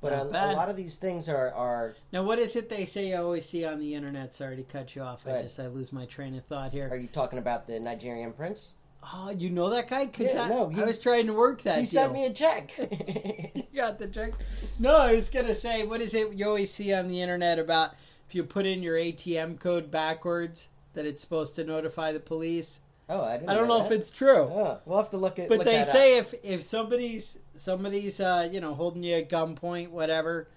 but 0.00 0.12
a, 0.12 0.22
a 0.22 0.54
lot 0.54 0.68
of 0.68 0.76
these 0.76 0.96
things 0.96 1.28
are, 1.28 1.52
are 1.52 1.96
Now, 2.12 2.22
what 2.22 2.38
is 2.38 2.54
it 2.54 2.68
they 2.68 2.84
say 2.84 3.14
I 3.14 3.18
always 3.18 3.46
see 3.48 3.64
on 3.64 3.80
the 3.80 3.94
internet? 3.94 4.34
Sorry 4.34 4.56
to 4.56 4.62
cut 4.62 4.94
you 4.94 5.02
off. 5.02 5.26
I 5.26 5.42
just 5.42 5.58
I 5.58 5.66
lose 5.68 5.92
my 5.92 6.04
train 6.06 6.34
of 6.36 6.44
thought 6.44 6.72
here. 6.72 6.88
are 6.90 6.96
you 6.96 7.08
talking 7.08 7.38
about 7.38 7.66
the 7.66 7.80
Nigerian 7.80 8.32
prince? 8.32 8.74
Oh, 9.14 9.30
you 9.30 9.50
know 9.50 9.70
that 9.70 9.88
guy? 9.88 10.06
Because 10.06 10.34
Yeah, 10.34 10.48
no, 10.48 10.68
he- 10.68 10.82
I 10.82 10.84
was 10.86 10.98
trying 10.98 11.26
to 11.28 11.32
work 11.32 11.62
that. 11.62 11.78
he 11.78 11.84
deal. 11.84 11.90
sent 12.02 12.12
me 12.12 12.26
a 12.26 12.32
check. 12.32 12.72
You 13.76 13.82
got 13.82 13.98
the 13.98 14.06
check. 14.06 14.32
No, 14.78 14.96
I 14.96 15.14
was 15.14 15.28
gonna 15.28 15.54
say, 15.54 15.84
what 15.86 16.00
is 16.00 16.14
it 16.14 16.32
you 16.34 16.46
always 16.46 16.72
see 16.72 16.92
on 16.94 17.08
the 17.08 17.20
internet 17.20 17.58
about 17.58 17.94
if 18.28 18.34
you 18.34 18.44
put 18.44 18.66
in 18.66 18.82
your 18.82 18.96
ATM 18.96 19.58
code 19.60 19.90
backwards 19.90 20.68
that 20.94 21.06
it's 21.06 21.20
supposed 21.20 21.54
to 21.56 21.64
notify 21.64 22.12
the 22.12 22.20
police? 22.20 22.80
Oh, 23.08 23.22
I 23.22 23.36
didn't. 23.36 23.50
I 23.50 23.54
don't 23.54 23.68
know 23.68 23.78
that. 23.78 23.86
if 23.92 23.92
it's 23.92 24.10
true, 24.10 24.42
Oh, 24.50 24.80
we'll 24.84 24.98
have 24.98 25.10
to 25.10 25.16
look 25.16 25.38
at. 25.38 25.48
but 25.48 25.58
look 25.58 25.66
they 25.66 25.74
that 25.76 25.88
up. 25.88 25.94
say 25.94 26.18
if 26.18 26.34
if 26.42 26.62
somebody's 26.62 27.38
somebody's 27.56 28.18
uh, 28.20 28.48
you 28.50 28.60
know 28.60 28.74
holding 28.74 29.02
you 29.04 29.14
at 29.16 29.28
gunpoint, 29.30 29.90
whatever, 29.90 30.48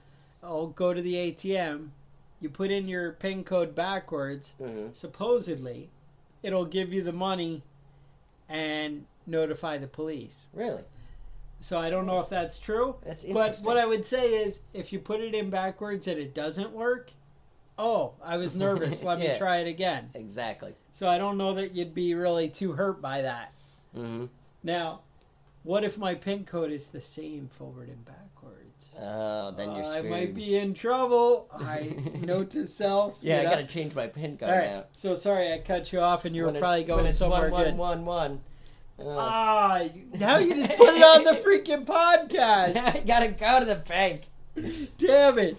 oh, 0.43 0.67
go 0.67 0.93
to 0.93 1.01
the 1.01 1.13
ATM. 1.15 1.89
You 2.41 2.49
put 2.49 2.71
in 2.71 2.87
your 2.87 3.11
PIN 3.11 3.43
code 3.43 3.75
backwards. 3.75 4.55
Mhm. 4.61 4.95
Supposedly, 4.95 5.89
it'll 6.41 6.65
give 6.65 6.91
you 6.93 7.03
the 7.03 7.11
money 7.13 7.63
and 8.47 9.05
notify 9.27 9.77
the 9.77 9.87
police. 9.87 10.47
Really, 10.53 10.83
So 11.59 11.77
I 11.77 11.89
don't 11.89 12.05
know 12.07 12.19
if 12.21 12.29
that's 12.29 12.57
true. 12.57 12.95
that's 13.03 13.23
interesting. 13.25 13.63
But 13.65 13.67
what 13.67 13.77
I 13.77 13.85
would 13.85 14.05
say 14.05 14.33
is, 14.41 14.61
if 14.73 14.91
you 14.93 14.99
put 14.99 15.19
it 15.19 15.35
in 15.35 15.49
backwards 15.49 16.07
and 16.07 16.17
it 16.17 16.33
doesn't 16.33 16.71
work, 16.71 17.11
oh, 17.79 18.13
I 18.23 18.37
was 18.37 18.55
nervous. 18.55 19.03
Let 19.03 19.19
Yeah. 19.21 19.33
me 19.33 19.37
try 19.39 19.57
it 19.57 19.67
again. 19.67 20.09
exactly. 20.13 20.75
So 20.91 21.07
I 21.07 21.17
don't 21.17 21.37
know 21.37 21.53
that 21.53 21.73
you'd 21.73 21.95
be 21.95 22.13
really 22.13 22.49
too 22.49 22.73
hurt 22.73 23.01
by 23.01 23.21
that. 23.21 23.53
hmm 23.95 24.25
Now, 24.63 25.01
what 25.63 25.83
if 25.83 25.97
my 25.97 26.13
pin 26.15 26.45
code 26.45 26.71
is 26.71 26.89
the 26.89 27.01
same 27.01 27.47
forward 27.47 27.89
and 27.89 28.03
backwards? 28.05 28.95
Oh, 29.01 29.51
then 29.57 29.69
you're 29.75 29.79
I 29.85 29.87
screwed. 29.87 30.09
might 30.11 30.35
be 30.35 30.57
in 30.57 30.73
trouble. 30.73 31.47
I 31.53 31.95
note 32.21 32.49
to 32.51 32.65
self. 32.65 33.17
yeah, 33.21 33.39
I 33.41 33.43
gotta 33.43 33.65
change 33.65 33.95
my 33.95 34.07
pin 34.07 34.37
code 34.37 34.49
All 34.49 34.57
right. 34.57 34.69
now. 34.71 34.83
So 34.95 35.15
sorry, 35.15 35.51
I 35.53 35.59
cut 35.59 35.91
you 35.93 35.99
off, 36.01 36.25
and 36.25 36.35
you 36.35 36.45
When 36.45 36.53
were 36.55 36.59
probably 36.59 36.83
going 36.83 37.11
somewhere 37.13 37.49
one, 37.49 37.63
good. 37.63 37.77
One, 37.77 38.05
one, 38.05 38.41
one. 38.99 39.07
Uh, 39.07 39.15
Ah, 39.17 39.79
you- 39.81 40.07
now 40.15 40.37
you 40.39 40.53
just 40.53 40.75
put 40.75 40.89
it 40.95 41.01
on 41.01 41.23
the 41.23 41.31
freaking 41.41 41.85
podcast. 41.95 42.75
I 42.77 43.01
gotta 43.05 43.29
go 43.29 43.59
to 43.61 43.65
the 43.65 43.75
bank. 43.75 44.23
Damn 44.97 45.39
it. 45.39 45.57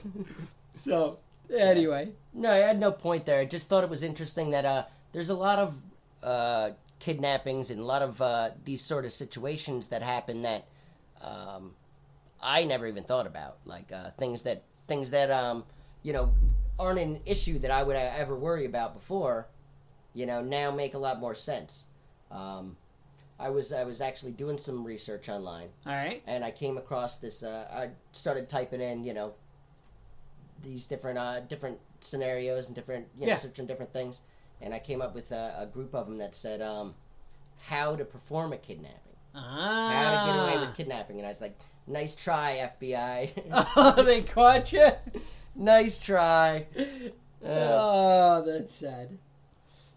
So 0.76 1.18
anyway, 1.58 2.12
No, 2.32 2.50
I 2.50 2.56
had 2.56 2.78
no 2.78 2.92
point 2.92 3.26
there. 3.26 3.40
I 3.40 3.44
just 3.44 3.68
thought 3.68 3.84
it 3.84 3.90
was 3.90 4.02
interesting 4.02 4.50
that 4.50 4.64
uh, 4.64 4.84
there's 5.12 5.30
a 5.30 5.34
lot 5.34 5.58
of 5.58 5.74
uh, 6.22 6.70
kidnappings 6.98 7.70
and 7.70 7.80
a 7.80 7.84
lot 7.84 8.02
of 8.02 8.20
uh, 8.20 8.50
these 8.64 8.80
sort 8.80 9.04
of 9.04 9.12
situations 9.12 9.88
that 9.88 10.02
happen 10.02 10.42
that 10.42 10.66
um, 11.22 11.72
I 12.42 12.64
never 12.64 12.86
even 12.86 13.04
thought 13.04 13.26
about. 13.26 13.58
Like 13.64 13.92
uh, 13.92 14.10
things 14.10 14.42
that 14.42 14.62
things 14.86 15.10
that 15.10 15.30
um, 15.30 15.64
you 16.02 16.12
know 16.12 16.32
aren't 16.78 16.98
an 16.98 17.20
issue 17.26 17.58
that 17.60 17.70
I 17.70 17.82
would 17.82 17.96
uh, 17.96 18.10
ever 18.16 18.36
worry 18.36 18.66
about 18.66 18.94
before. 18.94 19.48
You 20.14 20.26
know, 20.26 20.42
now 20.42 20.70
make 20.70 20.94
a 20.94 20.98
lot 20.98 21.20
more 21.20 21.34
sense. 21.34 21.86
Um, 22.30 22.76
I 23.40 23.48
was 23.48 23.72
I 23.72 23.84
was 23.84 24.00
actually 24.00 24.32
doing 24.32 24.58
some 24.58 24.84
research 24.84 25.28
online 25.28 25.68
all 25.86 25.94
right. 25.94 26.22
and 26.26 26.44
I 26.44 26.50
came 26.50 26.76
across 26.76 27.18
this. 27.18 27.42
Uh, 27.42 27.66
I 27.72 27.88
started 28.12 28.48
typing 28.48 28.82
in, 28.82 29.04
you 29.04 29.14
know, 29.14 29.34
these 30.62 30.86
different 30.86 31.18
uh, 31.18 31.40
different 31.40 31.78
scenarios 32.00 32.66
and 32.68 32.74
different, 32.76 33.06
you 33.18 33.22
know, 33.26 33.32
Yeah. 33.32 33.36
searching 33.36 33.66
different 33.66 33.92
things, 33.92 34.22
and 34.60 34.72
I 34.74 34.78
came 34.78 35.00
up 35.02 35.14
with 35.14 35.30
a, 35.32 35.54
a 35.60 35.66
group 35.66 35.94
of 35.94 36.06
them 36.06 36.18
that 36.18 36.34
said 36.34 36.60
um, 36.62 36.94
how 37.68 37.96
to 37.96 38.04
perform 38.04 38.52
a 38.52 38.56
kidnapping, 38.56 39.14
Ah. 39.34 39.90
how 39.92 40.26
to 40.26 40.32
get 40.32 40.42
away 40.42 40.58
with 40.66 40.76
kidnapping, 40.76 41.18
and 41.18 41.26
I 41.26 41.30
was 41.30 41.40
like, 41.40 41.58
nice 41.86 42.14
try, 42.14 42.70
FBI, 42.80 43.30
oh, 43.76 44.02
they 44.02 44.22
caught 44.22 44.72
you. 44.72 44.88
nice 45.54 45.98
try. 45.98 46.66
Uh, 47.44 47.48
oh, 47.48 48.42
that's 48.46 48.74
sad. 48.74 49.16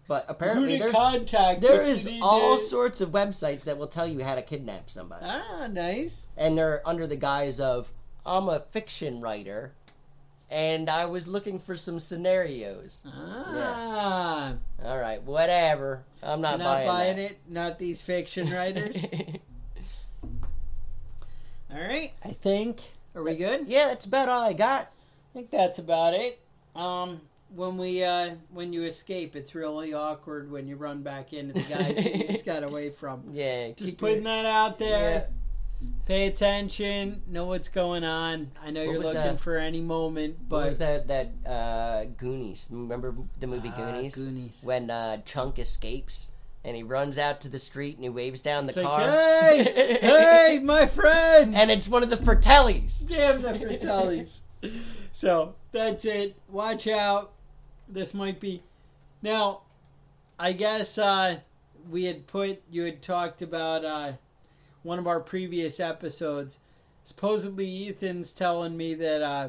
but 0.08 0.24
apparently, 0.28 0.76
there's 0.78 0.92
contact? 0.94 1.60
there 1.60 1.82
is 1.82 2.08
all 2.22 2.56
to- 2.58 2.62
sorts 2.64 3.00
of 3.00 3.10
websites 3.10 3.64
that 3.64 3.76
will 3.78 3.86
tell 3.86 4.06
you 4.06 4.22
how 4.24 4.34
to 4.34 4.42
kidnap 4.42 4.88
somebody. 4.90 5.24
Ah, 5.26 5.66
nice. 5.70 6.26
and 6.36 6.56
they're 6.56 6.80
under 6.86 7.06
the 7.06 7.16
guise 7.16 7.60
of 7.60 7.92
I'm 8.26 8.48
a 8.48 8.60
fiction 8.60 9.20
writer, 9.20 9.74
and 10.54 10.88
I 10.88 11.06
was 11.06 11.26
looking 11.26 11.58
for 11.58 11.74
some 11.74 11.98
scenarios. 11.98 13.02
Ah, 13.04 14.54
All 14.84 14.98
right, 14.98 15.20
whatever. 15.24 16.04
I'm 16.22 16.40
not, 16.40 16.60
not, 16.60 16.64
buying, 16.64 16.86
buying 16.86 17.18
it. 17.18 17.40
Not 17.48 17.80
these 17.80 18.02
fiction 18.02 18.48
writers. 18.52 19.04
All 21.72 21.80
right, 21.80 22.12
I 22.24 22.28
think. 22.28 22.82
Are 23.16 23.22
we 23.24 23.34
good? 23.34 23.66
Yeah, 23.66 23.88
that's 23.88 24.06
about 24.06 24.28
all 24.28 24.42
I 24.42 24.52
got. 24.52 24.82
I 24.82 25.32
think 25.32 25.50
that's 25.50 25.80
about 25.80 26.14
it. 26.14 26.40
Um, 26.76 27.20
when 27.54 27.76
we 27.76 28.04
uh, 28.04 28.36
when 28.52 28.72
you 28.72 28.84
escape, 28.84 29.34
it's 29.34 29.56
really 29.56 29.92
awkward 29.92 30.52
when 30.52 30.68
you 30.68 30.76
run 30.76 31.02
back 31.02 31.32
into 31.32 31.54
the 31.54 31.62
guys 31.62 31.96
that 31.96 32.14
you 32.16 32.28
just 32.28 32.46
got 32.46 32.62
away 32.62 32.90
from. 32.90 33.24
Yeah, 33.32 33.72
Just 33.72 33.98
putting 33.98 34.22
that 34.24 34.46
out 34.46 34.78
there. 34.78 35.10
Yeah. 35.10 35.26
Pay 36.06 36.26
attention. 36.26 37.22
Know 37.26 37.46
what's 37.46 37.68
going 37.68 38.04
on. 38.04 38.50
I 38.62 38.70
know 38.70 38.84
What 38.84 38.92
you're 38.92 39.02
looking 39.02 39.14
that? 39.14 39.40
for 39.40 39.56
any 39.56 39.80
moment, 39.80 40.36
What 40.48 40.66
was 40.66 40.78
that? 40.78 41.08
That 41.08 41.30
uh, 41.46 42.04
Goonies. 42.18 42.68
Remember 42.70 43.14
the 43.40 43.46
movie 43.46 43.72
Ah, 43.74 43.76
Goonies? 43.76 44.14
Goonies. 44.16 44.62
When 44.64 44.90
uh, 44.90 45.18
Chunk 45.24 45.58
escapes 45.58 46.30
and 46.62 46.76
he 46.76 46.82
runs 46.82 47.16
out 47.18 47.40
to 47.42 47.48
the 47.48 47.58
street 47.58 47.94
and 47.96 48.04
he 48.04 48.10
waves 48.10 48.42
down 48.42 48.66
the 48.66 48.70
It's 48.70 48.76
like, 48.76 48.86
car. 48.86 49.10
hey, 49.10 49.98
hey, 50.00 50.60
my 50.62 50.86
friends, 50.86 51.56
and 51.56 51.70
it's 51.70 51.88
one 51.88 52.02
of 52.02 52.10
the 52.10 52.16
Fratellis. 52.16 53.08
damn 53.08 53.40
the 53.42 53.52
Fratellis. 53.54 54.40
so 55.12 55.54
that's 55.72 56.04
it. 56.04 56.36
Watch 56.48 56.86
out. 56.86 57.32
This 57.88 58.12
might 58.14 58.40
be 58.40 58.62
now. 59.22 59.60
I 60.38 60.52
guess 60.52 60.98
uh, 60.98 61.38
we 61.90 62.04
had 62.06 62.26
put 62.26 62.60
you 62.70 62.82
had 62.84 63.00
talked 63.02 63.40
about 63.42 63.84
uh, 63.84 64.12
one 64.84 65.00
of 65.00 65.08
our 65.08 65.18
previous 65.18 65.80
episodes. 65.80 66.60
Supposedly, 67.02 67.88
Ethan's 67.88 68.32
telling 68.32 68.76
me 68.76 68.94
that 68.94 69.22
uh, 69.22 69.48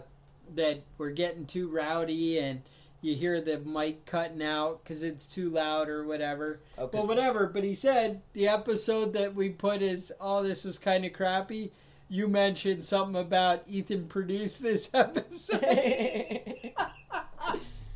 that 0.55 0.81
we're 0.97 1.11
getting 1.11 1.45
too 1.45 1.67
rowdy 1.69 2.39
and 2.39 2.61
you 3.01 3.15
hear 3.15 3.39
the 3.39 3.59
mic 3.59 4.05
cutting 4.07 4.41
out 4.41 4.83
because 4.83 5.03
it's 5.03 5.27
too 5.27 5.49
loud 5.49 5.89
or 5.89 6.05
whatever. 6.05 6.59
Oh, 6.77 6.89
Well, 6.91 7.07
whatever. 7.07 7.45
But 7.45 7.63
he 7.63 7.75
said 7.75 8.21
the 8.33 8.47
episode 8.47 9.13
that 9.13 9.35
we 9.35 9.49
put 9.49 9.83
is, 9.83 10.11
oh, 10.19 10.41
this 10.41 10.63
was 10.63 10.79
kind 10.79 11.05
of 11.05 11.13
crappy. 11.13 11.71
You 12.09 12.27
mentioned 12.27 12.83
something 12.83 13.21
about 13.21 13.63
Ethan 13.67 14.07
produced 14.07 14.63
this 14.63 14.89
episode. 14.93 15.63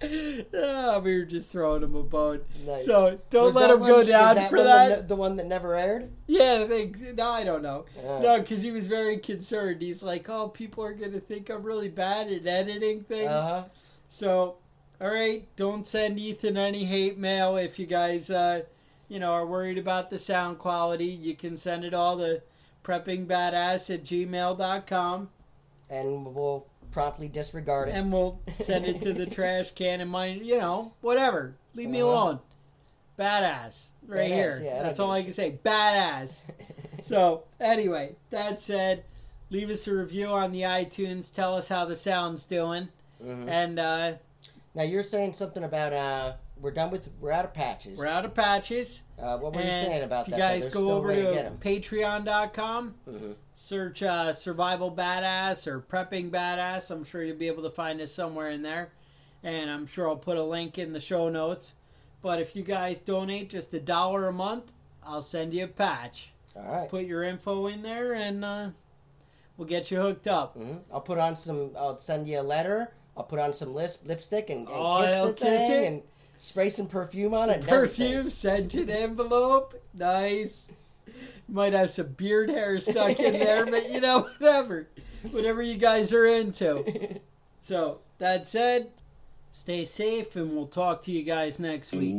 Ah, 0.01 0.99
we 0.99 1.17
were 1.17 1.25
just 1.25 1.51
throwing 1.51 1.83
him 1.83 1.95
a 1.95 2.03
bone. 2.03 2.41
Nice. 2.65 2.85
So 2.85 3.19
don't 3.29 3.45
Was 3.47 3.55
let 3.55 3.69
him 3.71 3.81
one- 3.81 3.89
go 3.89 4.03
down 4.03 4.35
that 4.35 4.49
for 4.49 4.63
that. 4.63 5.01
The, 5.01 5.07
the 5.07 5.15
one 5.15 5.35
that 5.35 5.45
never 5.45 5.75
aired. 5.75 6.09
Yeah, 6.27 6.67
I 6.69 6.91
no, 7.17 7.27
I 7.29 7.43
don't 7.43 7.61
know. 7.61 7.85
Uh. 8.07 8.19
No, 8.19 8.39
because 8.39 8.61
he 8.61 8.71
was 8.71 8.87
very 8.87 9.17
concerned. 9.17 9.81
He's 9.81 10.01
like, 10.01 10.29
oh, 10.29 10.47
people 10.47 10.83
are 10.83 10.93
going 10.93 11.11
to 11.11 11.19
think 11.19 11.49
I'm 11.49 11.63
really 11.63 11.89
bad 11.89 12.31
at 12.31 12.47
editing 12.47 13.01
things. 13.03 13.29
Uh 13.29 13.41
huh. 13.41 13.63
So, 14.07 14.55
all 15.01 15.11
right, 15.11 15.47
don't 15.55 15.85
send 15.87 16.17
Ethan 16.19 16.55
any 16.57 16.85
hate 16.85 17.17
mail 17.17 17.57
if 17.57 17.77
you 17.77 17.85
guys, 17.85 18.29
uh, 18.29 18.61
you 19.09 19.19
know, 19.19 19.31
are 19.33 19.45
worried 19.45 19.77
about 19.77 20.09
the 20.09 20.17
sound 20.19 20.59
quality. 20.59 21.05
You 21.07 21.35
can 21.35 21.57
send 21.57 21.83
it 21.83 21.93
all 21.93 22.17
to 22.17 22.41
preppingbadass 22.83 23.93
at 23.93 24.03
gmail.com 24.05 25.29
And 25.89 26.33
we'll 26.35 26.65
promptly 26.91 27.27
disregard 27.27 27.89
it. 27.89 27.91
and 27.95 28.11
we'll 28.11 28.39
send 28.57 28.85
it 28.85 29.01
to 29.01 29.13
the 29.13 29.25
trash 29.37 29.71
can 29.75 30.01
and 30.01 30.09
mine, 30.09 30.41
you 30.43 30.57
know, 30.57 30.93
whatever. 31.01 31.55
Leave 31.75 31.89
me 31.89 32.01
Uh-huh. 32.01 32.09
alone. 32.11 32.39
Badass. 33.17 33.89
Right 34.07 34.31
Badass, 34.31 34.33
here. 34.33 34.61
yeah, 34.63 34.83
That's 34.83 34.99
all 34.99 35.11
I 35.11 35.23
can 35.23 35.31
say. 35.31 35.59
Badass. 35.63 36.45
so, 37.03 37.43
anyway, 37.59 38.15
that 38.29 38.59
said, 38.59 39.03
leave 39.49 39.69
us 39.69 39.87
a 39.87 39.93
review 39.93 40.27
on 40.27 40.51
the 40.51 40.61
iTunes. 40.61 41.33
Tell 41.33 41.55
us 41.55 41.67
how 41.69 41.85
the 41.85 41.95
sound's 41.95 42.45
doing. 42.45 42.87
Mhm. 43.23 43.47
And 43.49 43.79
uh, 43.79 44.13
Now 44.73 44.83
you're 44.83 45.03
saying 45.03 45.33
something 45.33 45.63
about 45.63 45.91
uh, 45.93 46.33
we're 46.61 46.71
done 46.71 46.91
with 46.91 47.09
we're 47.19 47.31
out 47.31 47.45
of 47.45 47.53
patches. 47.53 47.97
we're 47.97 48.07
out 48.07 48.25
of 48.25 48.33
patches. 48.33 49.03
Uh, 49.17 49.37
what 49.37 49.53
were 49.53 49.61
you 49.61 49.69
saying 49.69 50.03
about 50.03 50.25
that? 50.27 50.31
You 50.31 50.37
guys 50.37 50.67
go 50.73 50.91
over 50.91 51.13
to, 51.13 51.51
patreon.com, 51.59 52.95
Mhm. 53.07 53.35
search 53.53 54.03
uh, 54.03 54.33
Survival 54.33 54.91
Badass 54.91 55.67
or 55.67 55.79
Prepping 55.79 56.29
Badass. 56.31 56.91
I'm 56.91 57.03
sure 57.03 57.23
you'll 57.23 57.37
be 57.37 57.47
able 57.47 57.63
to 57.63 57.69
find 57.69 57.99
us 58.01 58.11
somewhere 58.11 58.49
in 58.49 58.61
there. 58.61 58.91
And 59.43 59.69
I'm 59.69 59.85
sure 59.87 60.09
I'll 60.09 60.17
put 60.17 60.37
a 60.37 60.43
link 60.43 60.77
in 60.77 60.91
the 60.93 60.99
show 60.99 61.29
notes. 61.29 61.75
But 62.21 62.41
if 62.41 62.55
you 62.55 62.63
guys 62.63 62.99
donate 62.99 63.49
just 63.49 63.73
a 63.73 63.79
dollar 63.79 64.27
a 64.27 64.33
month, 64.33 64.73
I'll 65.03 65.21
send 65.21 65.53
you 65.53 65.63
a 65.63 65.67
patch. 65.67 66.31
All 66.55 66.63
right. 66.63 66.89
Put 66.89 67.05
your 67.05 67.23
info 67.23 67.67
in 67.67 67.81
there 67.81 68.13
and 68.13 68.43
uh, 68.43 68.69
we'll 69.55 69.67
get 69.67 69.91
you 69.91 70.01
hooked 70.01 70.27
up. 70.27 70.57
Mhm. 70.57 70.79
I'll 70.91 70.99
put 71.01 71.17
on 71.17 71.35
some. 71.37 71.71
I'll 71.77 71.97
send 71.97 72.27
you 72.27 72.41
a 72.41 72.43
letter. 72.43 72.91
I'll 73.15 73.23
put 73.23 73.39
on 73.39 73.53
some 73.53 73.73
lip, 73.73 73.91
lipstick 74.05 74.49
and, 74.49 74.59
and 74.67 74.69
Oh, 74.69 75.01
kiss 75.01 75.13
the 75.27 75.33
kiss 75.33 75.67
thing 75.67 75.83
it? 75.83 75.87
and 75.87 76.03
spray 76.39 76.69
some 76.69 76.87
perfume 76.87 77.33
on 77.33 77.49
Some 77.49 77.59
it. 77.59 77.67
perfume, 77.67 78.29
scented 78.29 78.89
envelope. 78.89 79.73
Nice. 79.93 80.71
Might 81.47 81.73
have 81.73 81.89
some 81.89 82.07
beard 82.07 82.49
hair 82.49 82.79
stuck 82.79 83.19
in 83.19 83.33
there, 83.33 83.65
but 83.65 83.89
you 83.89 84.01
know, 84.01 84.21
whatever. 84.39 84.87
Whatever 85.31 85.61
you 85.61 85.77
guys 85.77 86.13
are 86.13 86.25
into. 86.25 87.19
So, 87.61 87.99
that 88.19 88.47
said, 88.47 88.89
stay 89.51 89.83
safe 89.83 90.35
and 90.37 90.55
we'll 90.55 90.65
talk 90.67 91.01
to 91.03 91.11
you 91.11 91.23
guys 91.23 91.59
next 91.59 91.91
week. 91.91 92.15